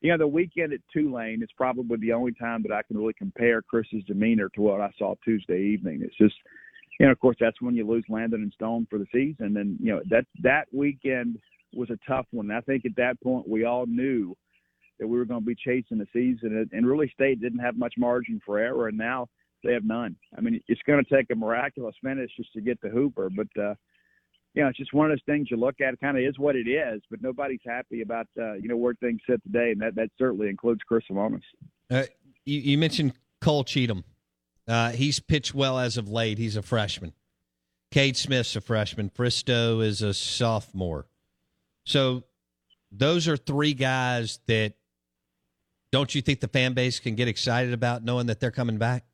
[0.00, 3.14] you know, the weekend at Tulane is probably the only time that I can really
[3.14, 6.00] compare Chris's demeanor to what I saw Tuesday evening.
[6.02, 6.34] It's just,
[6.98, 9.76] you know, of course, that's when you lose Landon and Stone for the season, and
[9.80, 11.38] you know that that weekend
[11.74, 12.50] was a tough one.
[12.50, 14.34] I think at that point we all knew
[14.98, 17.94] that we were going to be chasing the season, and really State didn't have much
[17.98, 19.28] margin for error, and now
[19.62, 20.16] they have none.
[20.36, 23.48] I mean, it's going to take a miraculous finish just to get the Hoover, but
[23.60, 23.74] uh,
[24.54, 25.94] you know, it's just one of those things you look at.
[25.94, 28.94] It kind of is what it is, but nobody's happy about uh, you know where
[28.94, 31.40] things sit today, and that that certainly includes Chris Lemonis.
[31.90, 32.04] Uh,
[32.44, 34.04] you, you mentioned Cole Cheatham.
[34.68, 36.38] Uh, he's pitched well as of late.
[36.38, 37.12] He's a freshman.
[37.90, 39.10] Cade Smith's a freshman.
[39.10, 41.06] Fristoe is a sophomore.
[41.84, 42.24] So
[42.90, 44.74] those are three guys that
[45.90, 49.04] don't you think the fan base can get excited about knowing that they're coming back?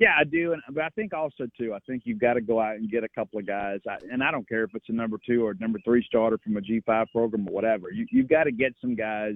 [0.00, 2.60] Yeah, I do, and but I think also too, I think you've got to go
[2.60, 4.92] out and get a couple of guys, I, and I don't care if it's a
[4.92, 7.92] number two or number three starter from a G five program or whatever.
[7.92, 9.34] You, you've got to get some guys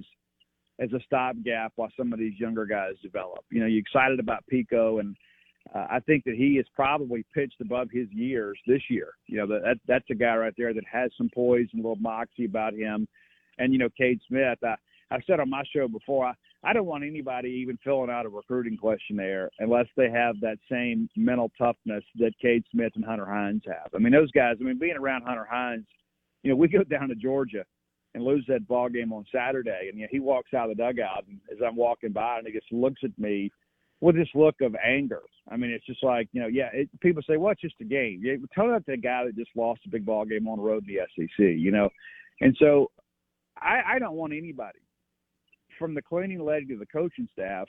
[0.81, 3.45] as a stopgap while some of these younger guys develop.
[3.51, 5.17] You know, you're excited about Pico and
[5.75, 9.13] uh, I think that he has probably pitched above his years this year.
[9.27, 12.03] You know, that that's a guy right there that has some poise and a little
[12.03, 13.07] moxie about him.
[13.59, 14.77] And you know, Cade Smith, I,
[15.11, 16.33] I've said on my show before, I,
[16.65, 21.09] I don't want anybody even filling out a recruiting questionnaire unless they have that same
[21.17, 23.91] mental toughness that Cade Smith and Hunter Hines have.
[23.95, 24.57] I mean, those guys.
[24.61, 25.87] I mean, being around Hunter Hines,
[26.43, 27.65] you know, we go down to Georgia
[28.15, 30.83] and lose that ball game on Saturday, and you know, he walks out of the
[30.83, 33.51] dugout, and as I'm walking by, and he just looks at me
[34.01, 35.23] with this look of anger.
[35.49, 36.71] I mean, it's just like you know, yeah.
[36.73, 39.37] It, people say, "Well, it's just a game." Yeah, tell that to the guy that
[39.37, 41.89] just lost a big ball game on the road in the SEC, you know.
[42.41, 42.91] And so,
[43.61, 44.79] I, I don't want anybody
[45.79, 47.67] from the cleaning lady to the coaching staff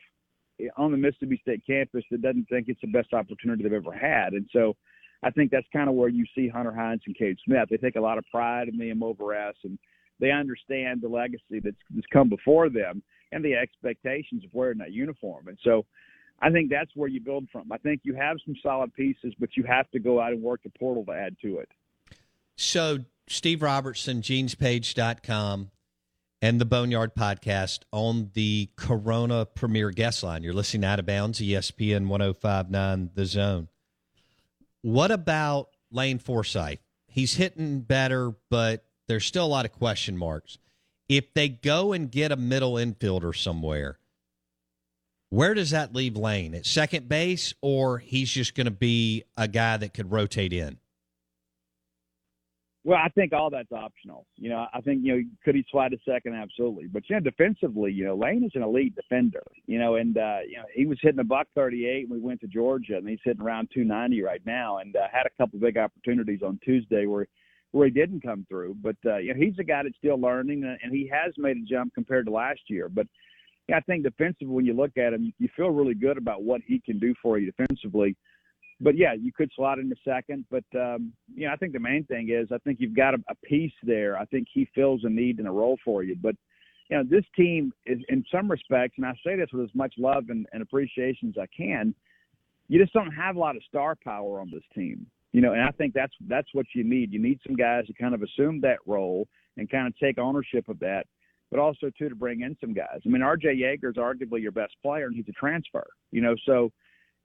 [0.59, 3.93] eh, on the Mississippi State campus that doesn't think it's the best opportunity they've ever
[3.93, 4.33] had.
[4.33, 4.75] And so,
[5.21, 7.67] I think that's kind of where you see Hunter Hines and Cade Smith.
[7.69, 9.77] They take a lot of pride in the over S, and
[10.21, 13.03] they understand the legacy that's, that's come before them
[13.33, 15.49] and the expectations of wearing that uniform.
[15.49, 15.85] And so,
[16.41, 17.71] I think that's where you build from.
[17.71, 20.61] I think you have some solid pieces, but you have to go out and work
[20.63, 21.69] the portal to add to it.
[22.55, 25.71] So, Steve Robertson, genespage.com,
[26.41, 30.43] and the Boneyard podcast on the Corona Premier Guest Line.
[30.43, 33.67] You're listening Out of Bounds, ESPN 1059 The Zone.
[34.81, 36.79] What about Lane Forsythe?
[37.07, 40.57] He's hitting better, but there's still a lot of question marks.
[41.09, 43.99] If they go and get a middle infielder somewhere,
[45.29, 46.55] where does that leave Lane?
[46.55, 50.77] At second base, or he's just going to be a guy that could rotate in?
[52.89, 54.25] Well, I think all that's optional.
[54.35, 56.33] You know, I think you know could he slide to second?
[56.33, 59.43] Absolutely, but you know, defensively, you know, Lane is an elite defender.
[59.67, 62.25] You know, and uh, you know he was hitting a buck thirty eight when we
[62.25, 65.29] went to Georgia, and he's hitting around two ninety right now, and uh, had a
[65.37, 67.27] couple big opportunities on Tuesday where
[67.73, 68.75] where he didn't come through.
[68.81, 71.65] But uh, you know, he's a guy that's still learning, and he has made a
[71.69, 72.89] jump compared to last year.
[72.89, 73.05] But
[73.67, 76.61] yeah, I think defensively, when you look at him, you feel really good about what
[76.65, 78.15] he can do for you defensively.
[78.81, 80.45] But yeah, you could slot in a second.
[80.49, 83.17] But um, you know, I think the main thing is I think you've got a,
[83.29, 84.17] a piece there.
[84.17, 86.15] I think he fills a need and a role for you.
[86.21, 86.35] But
[86.89, 89.93] you know, this team is in some respects, and I say this with as much
[89.97, 91.93] love and, and appreciation as I can.
[92.67, 95.61] You just don't have a lot of star power on this team, you know, and
[95.61, 97.11] I think that's that's what you need.
[97.11, 99.27] You need some guys to kind of assume that role
[99.57, 101.05] and kind of take ownership of that
[101.51, 102.99] but also too to bring in some guys.
[103.03, 103.55] I mean, R.J.
[103.55, 105.87] Yeager is arguably your best player, and he's a transfer.
[106.11, 106.71] You know, so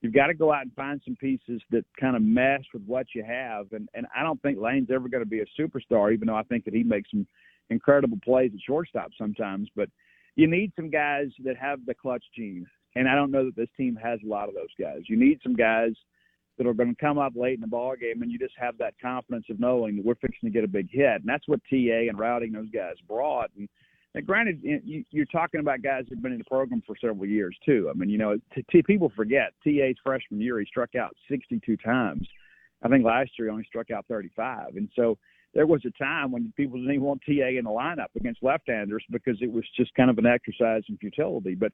[0.05, 3.07] you've got to go out and find some pieces that kind of mesh with what
[3.15, 3.65] you have.
[3.71, 6.43] And and I don't think Lane's ever going to be a superstar, even though I
[6.43, 7.25] think that he makes some
[7.71, 9.67] incredible plays at shortstop sometimes.
[9.75, 9.89] But
[10.35, 13.69] you need some guys that have the clutch gene, and I don't know that this
[13.75, 15.01] team has a lot of those guys.
[15.09, 15.93] You need some guys
[16.59, 18.77] that are going to come up late in the ball game, and you just have
[18.77, 21.61] that confidence of knowing that we're fixing to get a big hit, and that's what
[21.67, 21.75] TA
[22.09, 23.49] and and those guys brought.
[23.57, 23.67] And
[24.15, 27.89] now, granted, you're talking about guys who've been in the program for several years too.
[27.91, 31.75] I mean, you know, t- t- people forget TA's freshman year he struck out 62
[31.77, 32.25] times.
[32.81, 35.17] I think last year he only struck out 35, and so
[35.53, 39.03] there was a time when people didn't even want TA in the lineup against left-handers
[39.11, 41.55] because it was just kind of an exercise in futility.
[41.55, 41.73] But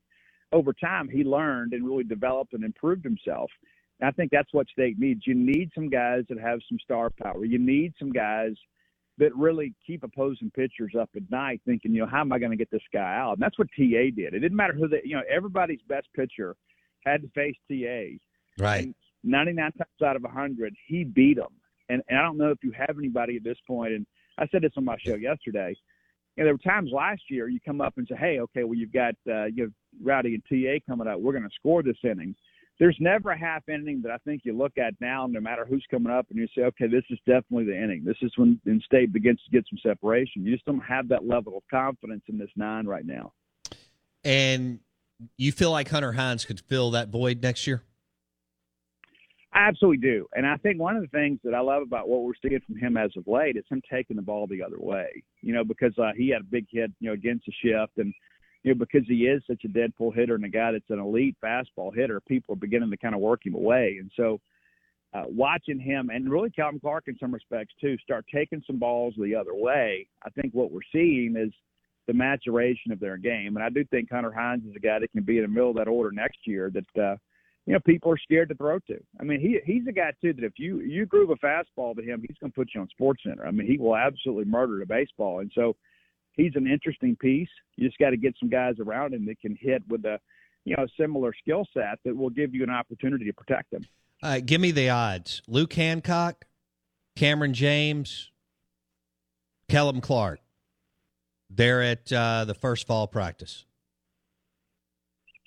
[0.52, 3.52] over time, he learned and really developed and improved himself.
[4.00, 5.28] And I think that's what State needs.
[5.28, 7.46] You need some guys that have some star power.
[7.46, 8.54] You need some guys–
[9.22, 12.50] that really keep opposing pitchers up at night thinking, you know, how am I going
[12.50, 13.34] to get this guy out?
[13.34, 14.34] And that's what TA did.
[14.34, 16.56] It didn't matter who the, you know, everybody's best pitcher
[17.06, 18.18] had to face TA.
[18.58, 18.86] Right.
[18.86, 21.54] And 99 times out of 100, he beat them.
[21.88, 24.08] And, and I don't know if you have anybody at this point, and
[24.40, 25.76] I said this on my show yesterday.
[26.36, 28.74] You know, there were times last year you come up and say, hey, okay, well,
[28.74, 31.20] you've got uh, you have Rowdy and TA coming up.
[31.20, 32.34] We're going to score this inning
[32.80, 35.86] there's never a half inning that I think you look at now, no matter who's
[35.92, 38.04] coming up, and you say, okay, this is definitely the inning.
[38.04, 40.44] This is when in state begins to get some separation.
[40.46, 43.34] You just don't have that level of confidence in this nine right now.
[44.24, 44.80] And
[45.38, 47.84] you feel like Hunter Hines could fill that void next year?
[49.54, 50.28] I absolutely do.
[50.34, 52.78] And I think one of the things that I love about what we're seeing from
[52.78, 55.24] him as of late is him taking the ball the other way.
[55.42, 58.14] You know, because uh, he had a big hit, you know, against the shift and–
[58.64, 61.00] you know, because he is such a dead pull hitter and a guy that's an
[61.00, 63.98] elite fastball hitter, people are beginning to kind of work him away.
[64.00, 64.40] And so,
[65.14, 69.14] uh, watching him and really Calvin Clark in some respects too start taking some balls
[69.18, 71.52] the other way, I think what we're seeing is
[72.08, 73.56] the maturation of their game.
[73.56, 75.72] And I do think Hunter Hines is a guy that can be in the middle
[75.72, 77.16] of that order next year that, uh,
[77.66, 78.98] you know, people are scared to throw to.
[79.20, 82.02] I mean, he he's a guy too that if you you groove a fastball to
[82.02, 83.46] him, he's going to put you on Sports Center.
[83.46, 85.40] I mean, he will absolutely murder the baseball.
[85.40, 85.76] And so,
[86.34, 87.50] he's an interesting piece.
[87.76, 90.20] You just got to get some guys around him that can hit with a
[90.66, 93.86] you know similar skill set that will give you an opportunity to protect him.
[94.24, 96.46] Uh, give me the odds: Luke Hancock,
[97.16, 98.32] Cameron James,
[99.70, 100.40] Kellum Clark.
[101.50, 103.66] They're at uh, the first fall practice.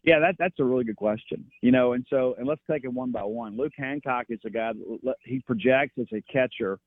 [0.03, 1.47] Yeah, that that's a really good question.
[1.62, 3.57] You know, and so and let's take it one by one.
[3.57, 4.72] Luke Hancock is a guy
[5.05, 6.78] that he projects as a catcher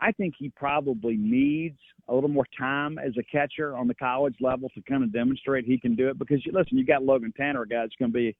[0.00, 1.78] I think he probably needs
[2.08, 5.64] a little more time as a catcher on the college level to kind of demonstrate
[5.64, 6.18] he can do it.
[6.18, 8.36] Because listen, you got Logan Tanner, a guy that's going to be,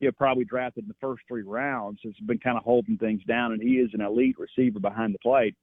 [0.00, 2.00] you know, probably drafted in the first three rounds.
[2.04, 5.18] Has been kind of holding things down, and he is an elite receiver behind the
[5.20, 5.54] plate.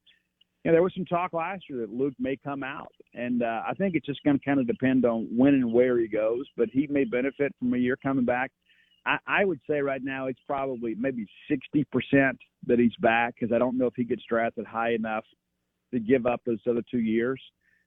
[0.63, 3.61] You know, there was some talk last year that Luke may come out, and uh,
[3.67, 6.45] I think it's just going to kind of depend on when and where he goes.
[6.57, 8.51] But he may benefit from a year coming back.
[9.05, 11.85] I, I would say right now it's probably maybe 60%
[12.67, 15.25] that he's back because I don't know if he gets drafted high enough
[15.93, 17.41] to give up those other two years.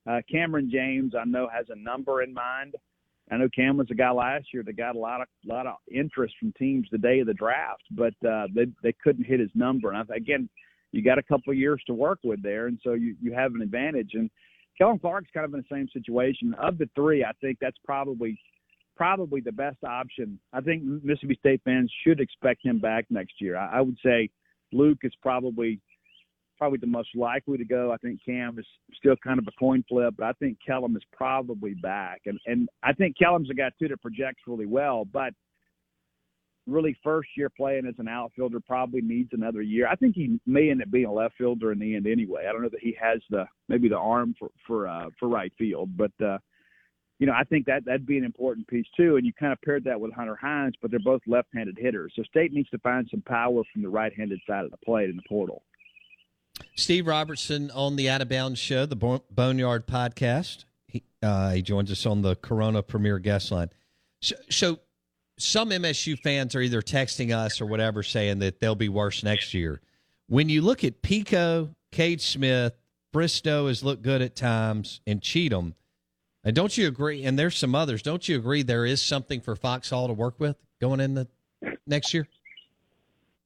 [0.09, 2.75] Uh, Cameron James, I know, has a number in mind.
[3.31, 5.75] I know Cam was a guy last year that got a lot of lot of
[5.93, 9.51] interest from teams the day of the draft, but uh, they they couldn't hit his
[9.55, 9.93] number.
[9.93, 10.49] And I, again,
[10.93, 13.55] you got a couple of years to work with there, and so you you have
[13.55, 14.12] an advantage.
[14.14, 14.31] And
[14.79, 16.55] Kellum Clark's kind of in the same situation.
[16.55, 18.39] Of the three, I think that's probably
[18.99, 20.39] probably the best option.
[20.53, 23.57] I think Mississippi State fans should expect him back next year.
[23.57, 24.29] I, I would say
[24.73, 25.81] Luke is probably
[26.59, 27.93] probably the most likely to go.
[27.93, 31.05] I think Cam is still kind of a coin flip, but I think Kellum is
[31.13, 32.23] probably back.
[32.27, 35.33] And and I think Kellum's a guy too that projects really well, but
[36.67, 39.89] really first year playing as an outfielder probably needs another year.
[39.89, 42.47] I think he may end up being a left fielder in the end anyway.
[42.47, 45.53] I don't know that he has the maybe the arm for for uh for right
[45.57, 46.39] field, but uh
[47.19, 49.16] you know, I think that that'd be an important piece too.
[49.16, 52.12] And you kind of paired that with Hunter Hines, but they're both left-handed hitters.
[52.14, 55.16] So State needs to find some power from the right-handed side of the plate in
[55.16, 55.62] the portal.
[56.77, 60.64] Steve Robertson on the Out of Bounds Show, the Boneyard podcast.
[60.87, 63.71] He, uh, he joins us on the Corona Premier Guest Line.
[64.21, 64.79] So, so,
[65.41, 69.55] some MSU fans are either texting us or whatever saying that they'll be worse next
[69.55, 69.81] year.
[70.27, 72.75] When you look at Pico, Cade Smith,
[73.14, 75.75] Fristoe has looked good at times, and Cheatham–
[76.45, 77.24] and don't you agree?
[77.24, 78.03] And there's some others.
[78.03, 78.62] Don't you agree?
[78.62, 81.28] There is something for Foxhall to work with going in the
[81.86, 82.28] next year.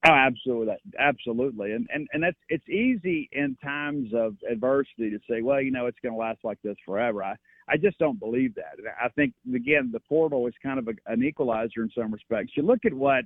[0.05, 5.43] Oh, absolutely, absolutely, and and and that's it's easy in times of adversity to say,
[5.43, 7.23] well, you know, it's going to last like this forever.
[7.23, 7.37] I
[7.69, 8.79] I just don't believe that.
[9.01, 12.53] I think again, the portal is kind of a, an equalizer in some respects.
[12.57, 13.25] You look at what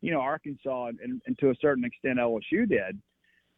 [0.00, 2.98] you know Arkansas and, and to a certain extent LSU did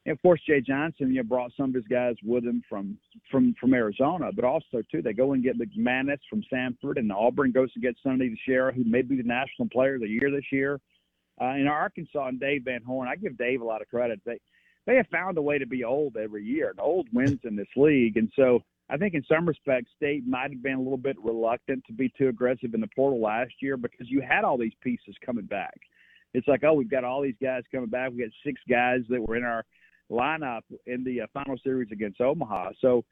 [0.09, 2.97] and of course, Jay Johnson, you know, brought some of his guys with him from
[3.31, 7.53] from from Arizona, but also too they go and get McManus from Samford, and Auburn
[7.53, 10.51] goes to get Sonny DiChiara, who may be the national player of the year this
[10.51, 10.81] year.
[11.39, 14.19] Uh, in Arkansas and Dave Van Horn, I give Dave a lot of credit.
[14.25, 14.41] They
[14.87, 17.69] they have found a way to be old every year, and old wins in this
[17.77, 18.17] league.
[18.17, 21.85] And so I think in some respects, State might have been a little bit reluctant
[21.87, 25.15] to be too aggressive in the portal last year because you had all these pieces
[25.21, 25.79] coming back.
[26.33, 28.11] It's like, oh, we've got all these guys coming back.
[28.11, 29.67] We got six guys that were in our
[30.11, 32.71] lineup in the uh, final series against Omaha.
[32.81, 33.05] So,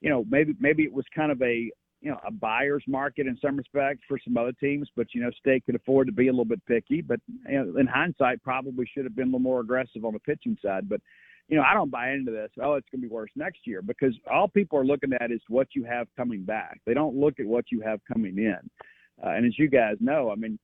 [0.00, 1.70] you know, maybe maybe it was kind of a
[2.00, 5.30] you know a buyer's market in some respects for some other teams, but you know,
[5.38, 7.00] State could afford to be a little bit picky.
[7.00, 10.18] But you know, in hindsight, probably should have been a little more aggressive on the
[10.18, 10.88] pitching side.
[10.88, 11.00] But
[11.48, 12.50] you know, I don't buy into this.
[12.62, 15.40] Oh, it's going to be worse next year because all people are looking at is
[15.48, 16.80] what you have coming back.
[16.86, 18.58] They don't look at what you have coming in.
[19.22, 20.58] Uh, and as you guys know, I mean,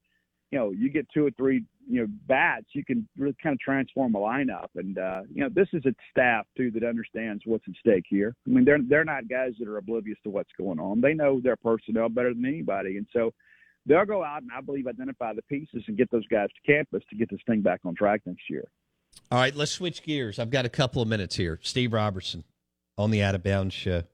[0.50, 3.60] you know, you get two or three, you know, bats, you can really kind of
[3.60, 4.68] transform a lineup.
[4.76, 8.34] And uh, you know, this is a staff too that understands what's at stake here.
[8.46, 11.00] I mean, they're they're not guys that are oblivious to what's going on.
[11.00, 13.32] They know their personnel better than anybody, and so
[13.86, 17.02] they'll go out and I believe identify the pieces and get those guys to campus
[17.10, 18.64] to get this thing back on track next year.
[19.30, 20.38] All right, let's switch gears.
[20.38, 21.58] I've got a couple of minutes here.
[21.62, 22.44] Steve Robertson
[22.96, 24.04] on the Out of Bounds show.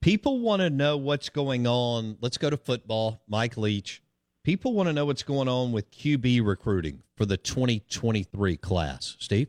[0.00, 2.18] People want to know what's going on.
[2.20, 3.22] Let's go to football.
[3.26, 4.02] Mike Leach
[4.44, 9.16] People want to know what's going on with QB recruiting for the 2023 class.
[9.18, 9.48] Steve?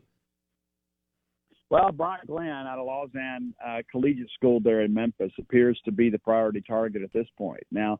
[1.69, 6.09] Well, Bryant Glenn out of Lausanne uh, Collegiate School there in Memphis appears to be
[6.09, 7.63] the priority target at this point.
[7.71, 7.99] Now,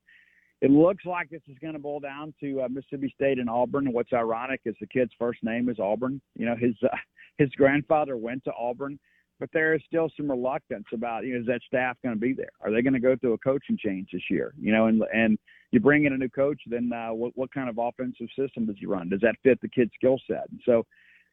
[0.62, 3.92] it looks like this is going to boil down to uh, Mississippi State and Auburn.
[3.92, 6.22] What's ironic is the kid's first name is Auburn.
[6.36, 6.96] You know, his uh,
[7.38, 8.98] his grandfather went to Auburn,
[9.40, 12.34] but there is still some reluctance about you know is that staff going to be
[12.34, 12.52] there?
[12.62, 14.54] Are they going to go through a coaching change this year?
[14.60, 15.38] You know, and and
[15.72, 18.78] you bring in a new coach, then uh, what, what kind of offensive system does
[18.80, 19.10] he run?
[19.10, 20.50] Does that fit the kid's skill set?
[20.50, 20.86] And so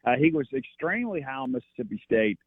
[0.05, 2.39] uh, he was extremely high on Mississippi State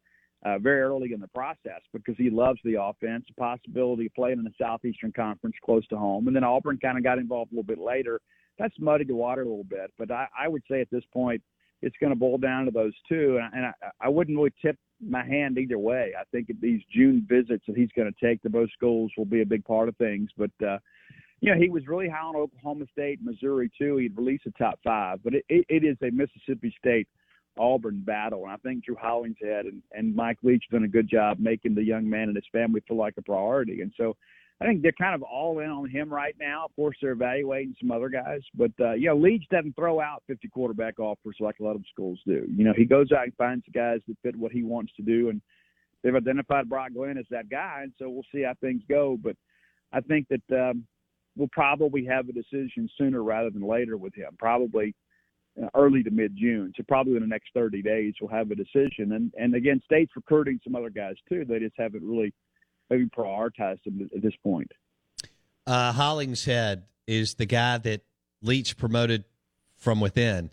[0.44, 4.38] uh, very early in the process because he loves the offense, the possibility of playing
[4.38, 6.26] in the Southeastern Conference close to home.
[6.26, 8.20] And then Auburn kind of got involved a little bit later.
[8.58, 9.92] That's muddied the water a little bit.
[9.98, 11.42] But I, I would say at this point,
[11.82, 13.38] it's going to boil down to those two.
[13.42, 16.12] And, and I, I wouldn't really tip my hand either way.
[16.18, 19.42] I think these June visits that he's going to take to both schools will be
[19.42, 20.30] a big part of things.
[20.36, 20.78] But uh,
[21.40, 23.98] you know, he was really high on Oklahoma State, Missouri too.
[23.98, 27.08] He'd release a top five, but it, it, it is a Mississippi State
[27.58, 31.38] Auburn battle, and I think Drew Hollingshead and, and Mike Leach done a good job
[31.38, 33.80] making the young man and his family feel like a priority.
[33.82, 34.16] And so,
[34.60, 36.64] I think they're kind of all in on him right now.
[36.64, 40.48] Of course, they're evaluating some other guys, but uh, you Leach doesn't throw out 50
[40.48, 42.46] quarterback offers like a lot of schools do.
[42.48, 45.02] You know, he goes out and finds the guys that fit what he wants to
[45.02, 45.42] do, and
[46.02, 49.18] they've identified Brock Glenn as that guy, and so we'll see how things go.
[49.22, 49.36] But
[49.92, 50.86] I think that um,
[51.36, 54.36] we'll probably have a decision sooner rather than later with him.
[54.38, 54.94] Probably
[55.62, 56.72] uh, early to mid June.
[56.76, 59.12] So probably in the next 30 days we'll have a decision.
[59.12, 61.44] And and again, states recruiting some other guys too.
[61.44, 62.32] They just haven't really
[62.90, 64.70] maybe prioritize them at this point.
[65.66, 68.02] Uh, Hollingshead is the guy that
[68.42, 69.24] Leach promoted
[69.76, 70.50] from within.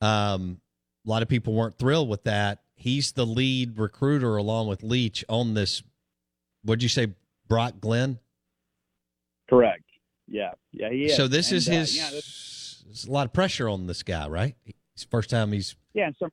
[0.00, 0.60] Um,
[1.04, 2.62] a lot of people weren't thrilled with that.
[2.74, 5.82] He's the lead recruiter along with Leach on this.
[6.62, 7.08] What'd you say,
[7.48, 8.18] Brock Glenn?
[9.48, 9.84] Correct.
[10.28, 11.16] Yeah, yeah, he is.
[11.16, 11.96] So this and, is uh, his.
[11.96, 14.54] yeah, this- there's a lot of pressure on this guy, right?
[14.94, 16.30] It's first time he's Yeah, and some.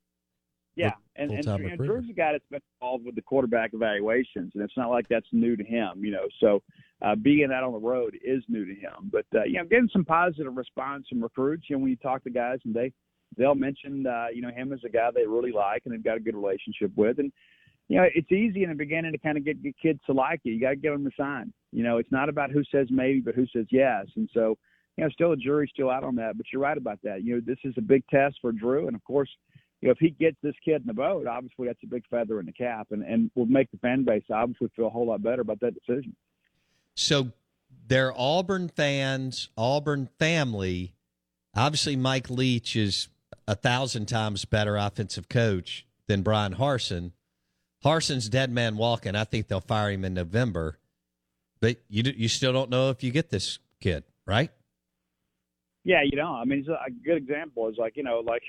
[0.75, 1.77] Yeah, and, and, and.
[1.77, 5.27] Drew's a guy that's been involved with the quarterback evaluations, and it's not like that's
[5.31, 6.25] new to him, you know.
[6.39, 6.63] So
[7.01, 9.89] uh, being out on the road is new to him, but uh, you know, getting
[9.93, 11.65] some positive response from recruits.
[11.69, 12.91] You know, when you talk to guys, and they
[13.37, 16.17] they'll mention uh, you know him as a guy they really like and they've got
[16.17, 17.31] a good relationship with, and
[17.89, 20.39] you know, it's easy in the beginning to kind of get, get kids to like
[20.43, 20.53] you.
[20.53, 21.53] You got to give them a sign.
[21.71, 24.57] You know, it's not about who says maybe, but who says yes, and so
[24.97, 26.37] you know, still a jury's still out on that.
[26.37, 27.23] But you're right about that.
[27.23, 29.29] You know, this is a big test for Drew, and of course,
[29.83, 32.39] you know, if he gets this kid in the boat, obviously that's a big feather
[32.39, 35.21] in the cap, and and will make the fan base obviously feel a whole lot
[35.21, 36.15] better about that decision.
[36.95, 37.33] So
[37.85, 40.95] they're Auburn fans, Auburn family.
[41.53, 43.09] Obviously, Mike Leach is
[43.45, 47.11] a thousand times better offensive coach than Bryan Harsin.
[47.83, 49.17] Harsin's dead man walking.
[49.17, 50.79] I think they'll fire him in November,
[51.59, 54.49] but you you still don't know if you get this kid, right?
[55.83, 58.43] Yeah, you know, I mean, it's a a good example is like you know, like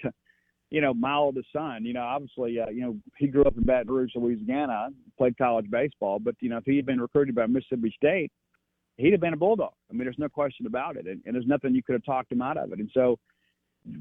[0.75, 1.85] you know, my oldest son.
[1.85, 5.71] You know, obviously, uh, you know, he grew up in Baton Rouge, Louisiana, played college
[5.71, 8.33] baseball, but you know, if he had been recruited by Mississippi State,
[8.97, 9.73] he'd have been a bulldog.
[9.89, 12.33] I mean, there's no question about it, and, and there's nothing you could have talked
[12.33, 12.81] him out of it.
[12.81, 13.21] And so,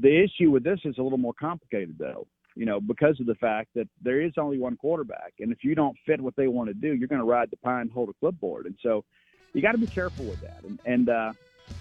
[0.01, 2.25] the issue with this is a little more complicated, though.
[2.55, 5.75] You know, because of the fact that there is only one quarterback, and if you
[5.75, 8.13] don't fit what they want to do, you're going to ride the pine, hold a
[8.19, 9.05] clipboard, and so
[9.53, 10.63] you got to be careful with that.
[10.63, 11.33] And, and uh,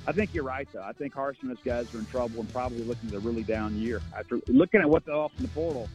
[0.06, 0.82] I think you're right, though.
[0.82, 3.42] I think Harsin and his guys are in trouble and probably looking at a really
[3.42, 4.00] down year.
[4.16, 5.88] After looking at what they're off in the portal,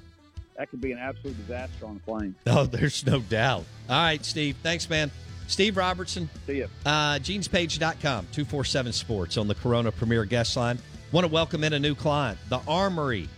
[0.58, 2.36] that could be an absolute disaster on the plane.
[2.48, 3.66] Oh, there's no doubt.
[3.90, 4.56] All right, Steve.
[4.64, 5.12] Thanks, man.
[5.48, 6.30] Steve Robertson.
[6.46, 6.68] See you.
[6.86, 10.80] Uh, GenesPage.com, 247 Sports on the Corona Premier Guest Line.
[11.12, 13.30] Want to welcome in a new client, the Armory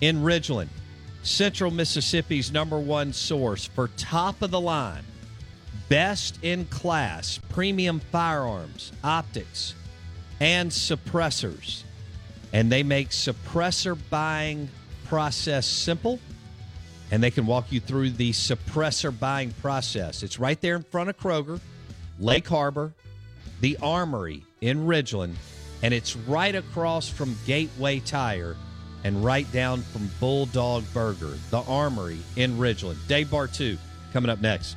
[0.00, 0.68] in Ridgeland,
[1.22, 5.04] Central Mississippi's number one source for top of the line,
[5.88, 9.76] best in class premium firearms, optics,
[10.42, 11.84] and suppressors.
[12.52, 14.68] And they make suppressor buying
[15.06, 16.18] process simple
[17.12, 20.24] and they can walk you through the suppressor buying process.
[20.24, 21.60] It's right there in front of Kroger,
[22.18, 22.92] Lake Harbor,
[23.60, 25.34] the Armory in Ridgeland,
[25.82, 28.56] and it's right across from Gateway Tire
[29.04, 32.96] and right down from Bulldog Burger, the Armory in Ridgeland.
[33.06, 33.76] Dave Bartoo
[34.12, 34.76] coming up next.